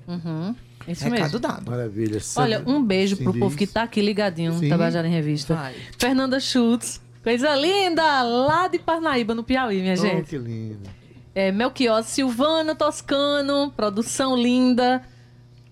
[0.88, 1.38] Isso Recado mesmo.
[1.40, 1.70] dado.
[1.70, 2.20] Maravilha.
[2.36, 3.56] Olha, um beijo Sim, pro povo diz.
[3.56, 4.68] que tá aqui ligadinho no Sim.
[4.68, 5.54] Tabajara em Revista.
[5.54, 5.74] Vai.
[5.98, 7.00] Fernanda Schultz.
[7.26, 8.22] Coisa linda!
[8.22, 10.28] Lá de Parnaíba, no Piauí, minha Oh, gente.
[10.30, 10.88] que lindo.
[11.34, 15.02] É, Melchior Silvana Toscano, produção linda.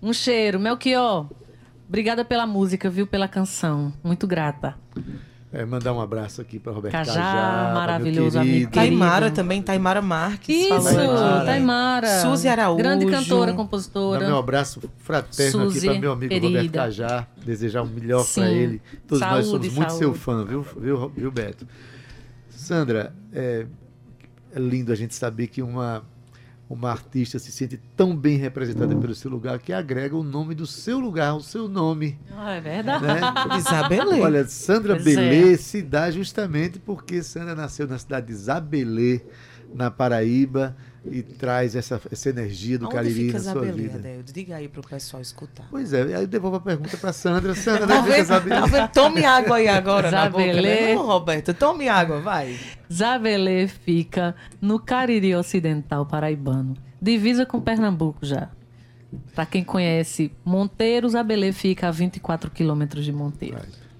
[0.01, 0.59] Um cheiro.
[0.59, 1.29] Melchior,
[1.87, 3.07] obrigada pela música, viu?
[3.07, 3.93] Pela canção.
[4.03, 4.75] Muito grata.
[5.55, 8.69] É, mandar um abraço aqui para Roberto Cajá, Cajá, maravilhoso amigo.
[8.69, 10.53] Taimara também, Taimara Marques.
[10.53, 10.93] Isso.
[11.45, 12.19] Taimara.
[12.19, 12.77] Suzy Araújo.
[12.77, 14.27] Grande cantora, compositora.
[14.27, 16.57] meu abraço fraterno aqui Suzy, para meu amigo querida.
[16.57, 17.27] Roberto Cajá.
[17.45, 18.81] Desejar o melhor para ele.
[19.07, 19.97] Todos nós Saúde, somos muito saúde.
[19.97, 21.65] seu fã, viu, viu, viu Beto?
[22.49, 23.65] Sandra, é,
[24.53, 26.03] é lindo a gente saber que uma,
[26.69, 30.65] uma artista se sente tão bem representada pelo seu lugar que agrega o nome do
[30.65, 32.17] seu lugar, o seu nome.
[32.35, 33.05] Ah, é verdade.
[33.05, 33.21] Né?
[33.57, 34.19] Isabelê.
[34.19, 35.57] Olha, Sandra Pois Belê é.
[35.57, 39.21] se dá justamente porque Sandra nasceu na cidade de Zabelê,
[39.73, 40.75] na Paraíba,
[41.11, 43.97] e traz essa, essa energia do Onde Cariri fica na sua Isabelê, vida.
[43.99, 44.31] Adeldo?
[44.33, 45.65] Diga aí pro pessoal escutar.
[45.69, 47.53] Pois é, aí eu devolvo a pergunta para Sandra.
[47.55, 48.01] Sandra, Tá?
[48.23, 48.55] Zabelê?
[48.59, 48.87] Tá vendo?
[48.89, 50.93] Tome água aí agora na boca, né?
[50.95, 52.57] Não, Roberto, tome água, vai.
[52.91, 56.75] Zabelê fica no Cariri Ocidental paraibano.
[57.01, 58.49] Divisa com Pernambuco já.
[59.33, 63.57] Pra quem conhece Monteiro, Zabelê fica a 24 quilômetros de Monteiro.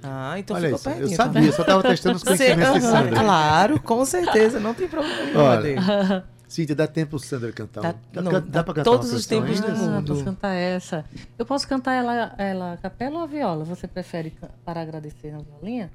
[0.08, 1.18] Ah, então Olha ficou isso, eu pertinho.
[1.18, 3.16] sabia, só estava testando os conhecimentos de Você- Sandra.
[3.20, 6.24] Claro, com certeza, não tem problema nenhum, Olha.
[6.48, 7.82] Cíntia, dá tempo Sandra cantar.
[7.82, 9.98] Dá- Dá, não, dá, dá pra cantar todos os tempos do mundo.
[9.98, 11.04] Ah, posso cantar essa.
[11.38, 13.64] Eu posso cantar ela, ela a capela ou a viola?
[13.66, 14.34] Você prefere
[14.64, 15.90] para agradecer na violinha?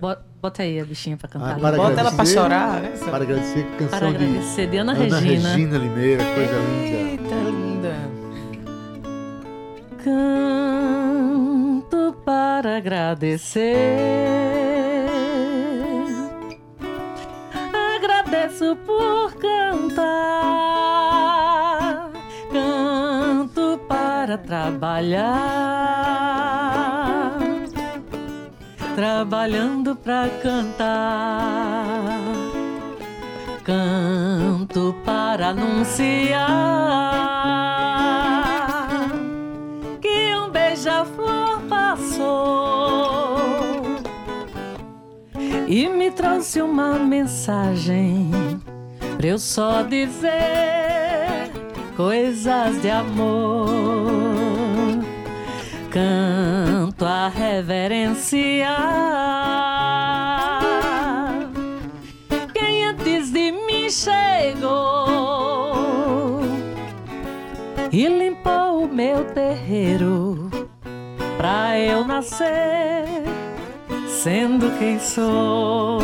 [0.00, 1.56] Bota, bota aí a bichinha pra cantar.
[1.56, 2.92] Ah, para Bota ela pra chorar, né?
[2.98, 5.48] Para agradecer, canção Para agradecer de Ana de Ana Regina.
[5.50, 6.96] Regina Limeira, coisa linda.
[6.96, 7.92] Eita, linda.
[10.82, 13.76] Canto para agradecer.
[18.32, 20.00] Agradeço por cantar.
[22.50, 25.32] Canto para trabalhar.
[28.94, 32.20] Trabalhando para cantar.
[33.64, 36.40] Canto para anunciar
[40.00, 42.61] que um beija-flor passou
[45.72, 48.30] e me trouxe uma mensagem
[49.16, 51.50] pra eu só dizer
[51.96, 53.70] coisas de amor.
[55.90, 58.68] Canto a reverenciar
[62.52, 65.22] quem antes de mim chegou
[67.90, 70.50] e limpou o meu terreiro
[71.38, 73.31] pra eu nascer
[74.22, 75.98] sendo quem sou.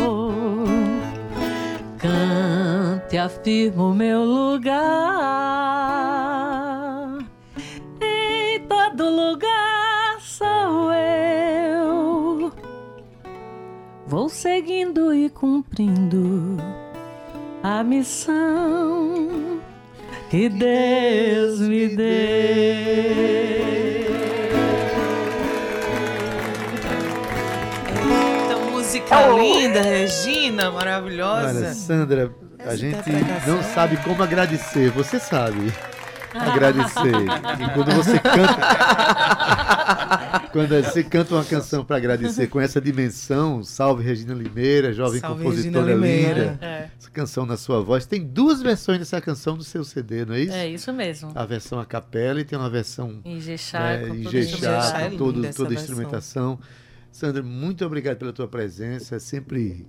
[1.97, 4.77] Cante, afirmo meu lugar.
[8.01, 12.51] Em todo lugar sou eu.
[14.05, 16.57] Vou seguindo e cumprindo
[17.63, 19.61] a missão
[20.29, 22.99] que Deus me deu.
[28.89, 31.75] Música linda, Regina, Olha, maravilhosa.
[31.75, 32.97] Sandra, a gente
[33.45, 34.89] não sabe como agradecer.
[34.89, 35.71] Você sabe
[36.33, 37.13] agradecer.
[37.59, 38.57] E quando você canta.
[40.51, 45.43] quando você canta uma canção para agradecer com essa dimensão, salve Regina Limeira, jovem Salve,
[45.43, 46.57] compositora linda.
[46.59, 46.89] É.
[46.97, 48.07] Essa canção na sua voz.
[48.07, 50.53] Tem duas versões dessa canção do seu CD, não é isso?
[50.53, 51.31] É isso mesmo.
[51.35, 55.45] A versão a capela e tem uma versão Em Jexá, né, com é com todo,
[55.45, 56.57] essa toda a versão.
[57.11, 59.15] Sandra, muito obrigado pela tua presença.
[59.15, 59.87] É sempre.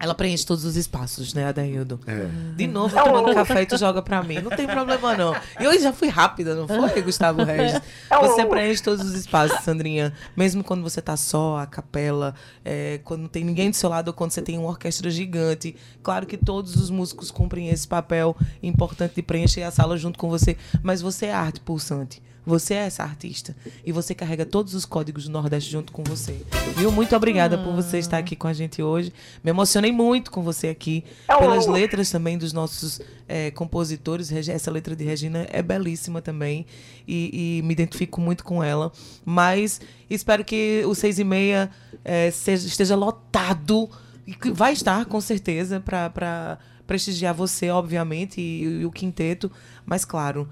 [0.00, 2.00] Ela preenche todos os espaços, né, Adaildo?
[2.06, 2.28] É.
[2.56, 4.40] De novo, eu tomando café e tu joga pra mim.
[4.40, 5.34] Não tem problema, não.
[5.60, 7.80] E hoje já fui rápida, não foi, Gustavo Regis?
[8.20, 10.12] Você preenche todos os espaços, Sandrinha.
[10.36, 12.34] Mesmo quando você tá só, a capela,
[12.64, 15.76] é, quando não tem ninguém do seu lado, ou quando você tem uma orquestra gigante.
[16.02, 20.28] Claro que todos os músicos cumprem esse papel importante de preencher a sala junto com
[20.28, 20.56] você.
[20.82, 22.20] Mas você é arte pulsante.
[22.46, 23.56] Você é essa artista.
[23.84, 26.40] E você carrega todos os códigos do Nordeste junto com você.
[26.76, 26.92] Viu?
[26.92, 29.12] Muito obrigada por você estar aqui com a gente hoje.
[29.42, 31.04] Me emocionei muito com você aqui.
[31.26, 34.30] Pelas letras também dos nossos eh, compositores.
[34.30, 36.66] Essa letra de Regina é belíssima também.
[37.08, 38.92] E, e me identifico muito com ela.
[39.24, 39.80] Mas
[40.10, 41.70] espero que o seis e meia
[42.04, 43.88] eh, seja- esteja lotado.
[44.26, 49.50] E que vai estar, com certeza, para prestigiar você, obviamente, e, e o quinteto.
[49.86, 50.48] Mas, claro,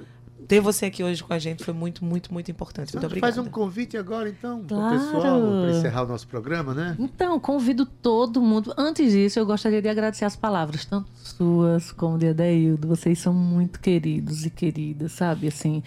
[0.52, 2.88] ter você aqui hoje com a gente foi muito, muito, muito importante.
[2.88, 3.32] Muito Sandra, obrigada.
[3.34, 4.98] faz um convite agora, então, para o Claro.
[4.98, 6.94] pessoal, para encerrar o nosso programa, né?
[6.98, 8.74] Então, convido todo mundo.
[8.76, 12.86] Antes disso, eu gostaria de agradecer as palavras, tanto suas como de Adeildo.
[12.86, 15.48] Vocês são muito queridos e queridas, sabe?
[15.48, 15.82] Assim,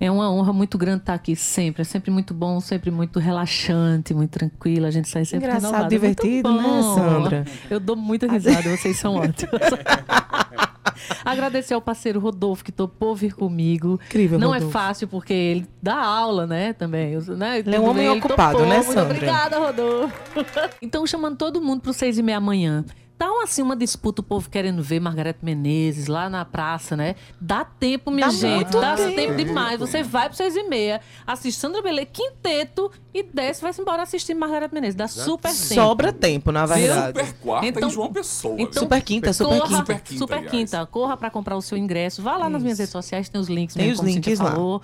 [0.00, 1.82] é uma honra muito grande estar aqui sempre.
[1.82, 4.86] É sempre muito bom, sempre muito relaxante, muito tranquilo.
[4.86, 5.94] A gente sai sempre Engraçado, renovado.
[5.94, 6.82] É muito divertido, né.
[6.82, 7.44] Sandra?
[7.70, 9.52] Eu dou muita risada, vocês são ótimos.
[11.24, 14.00] Agradecer ao parceiro Rodolfo que topou vir comigo.
[14.08, 14.68] Incrível, Não Rodolfo.
[14.68, 17.18] é fácil porque ele dá aula, né, também.
[17.36, 19.04] Né, Ele é um homem ocupado, né, Muito Sandra?
[19.04, 20.14] obrigada, Rodolfo.
[20.80, 22.84] então, chamando todo mundo para seis e meia amanhã.
[23.18, 27.16] Tá um, assim, uma disputa, o povo querendo ver Margarete Menezes lá na praça, né?
[27.40, 28.70] Dá tempo, minha Dá gente.
[28.70, 29.16] Dá tempo.
[29.16, 29.80] tempo demais.
[29.80, 34.34] Você vai para seis e meia, assiste Sandra Belê, quinteto, e desce, vai-se embora assistir
[34.34, 34.94] Margarete Menezes.
[34.94, 35.74] Dá super tempo.
[35.74, 37.18] Sobra tempo, na verdade.
[37.18, 38.54] Super quarta Então- em João Pessoa.
[38.56, 38.82] então-?
[38.84, 39.76] Super quinta, super Corra, quinta.
[39.78, 40.50] Super quinta, Super aliás.
[40.52, 40.86] quinta.
[40.86, 42.22] Corra para comprar o seu ingresso.
[42.22, 44.52] Vá lá nas minhas redes sociais, tem os links Tem mesmo, os links lá.
[44.52, 44.80] falou.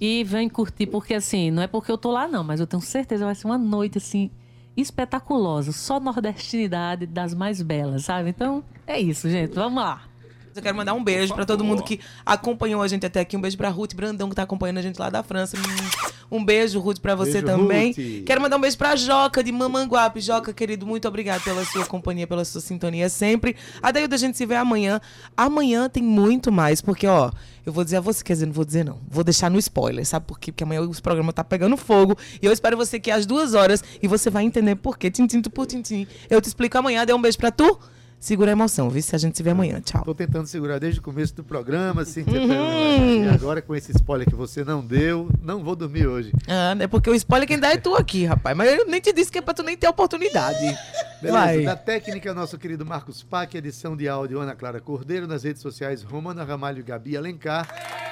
[0.00, 2.80] E vem curtir, porque assim, não é porque eu tô lá, não, mas eu tenho
[2.80, 4.30] certeza vai ser uma noite assim
[4.76, 5.72] espetaculosa.
[5.72, 8.30] Só nordestinidade das mais belas, sabe?
[8.30, 9.54] Então, é isso, gente.
[9.54, 10.11] Vamos lá.
[10.54, 13.36] Eu quero mandar um beijo Por pra todo mundo que acompanhou a gente até aqui.
[13.36, 15.56] Um beijo pra Ruth Brandão, que tá acompanhando a gente lá da França.
[16.30, 17.88] Um beijo, Ruth, pra você Beijo, também.
[17.88, 18.24] Ruth.
[18.24, 20.20] Quero mandar um beijo pra Joca, de Mamanguape.
[20.20, 23.54] Joca, querido, muito obrigado pela sua companhia, pela sua sintonia sempre.
[23.82, 24.98] A daí a gente se vê amanhã.
[25.36, 27.30] Amanhã tem muito mais, porque, ó,
[27.66, 28.98] eu vou dizer a você, quer dizer, não vou dizer não.
[29.08, 30.50] Vou deixar no spoiler, sabe por quê?
[30.50, 32.16] Porque amanhã o programa tá pegando fogo.
[32.40, 35.10] E eu espero você aqui às duas horas e você vai entender por quê.
[35.10, 36.06] Tintim por tintim.
[36.30, 37.04] Eu te explico amanhã.
[37.04, 37.78] Dê um beijo pra tu.
[38.22, 39.02] Segura a emoção, viu?
[39.02, 39.80] Se a gente se vê amanhã.
[39.80, 40.02] Tchau.
[40.02, 42.40] Estou tentando segurar desde o começo do programa, Cíntia.
[42.40, 43.24] Uhum.
[43.24, 46.30] E agora, com esse spoiler que você não deu, não vou dormir hoje.
[46.46, 48.56] Ah, é porque o spoiler quem dá é tu aqui, rapaz.
[48.56, 50.56] Mas eu nem te disse que é pra tu nem ter oportunidade.
[51.20, 51.62] Beleza, Vai.
[51.64, 56.04] da técnica, nosso querido Marcos Pac, edição de áudio Ana Clara Cordeiro, nas redes sociais
[56.04, 57.66] Romana Ramalho e Gabi Alencar.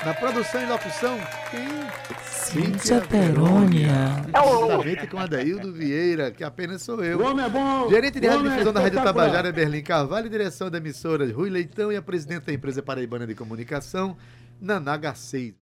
[0.04, 1.18] Na produção e locução,
[1.50, 2.16] quem?
[2.24, 4.24] Cíntia Perônia.
[4.34, 7.18] Juntamente com Adaildo Vieira, que apenas sou eu.
[7.18, 7.90] O homem é bom.
[7.90, 9.02] Gerente de rádio é difusão da Rádio.
[9.02, 13.26] Tabajara, é Berlim Carvalho, direção da emissora Rui Leitão e a presidente da empresa paraibana
[13.26, 14.16] de comunicação,
[14.61, 15.55] Nanaga 6.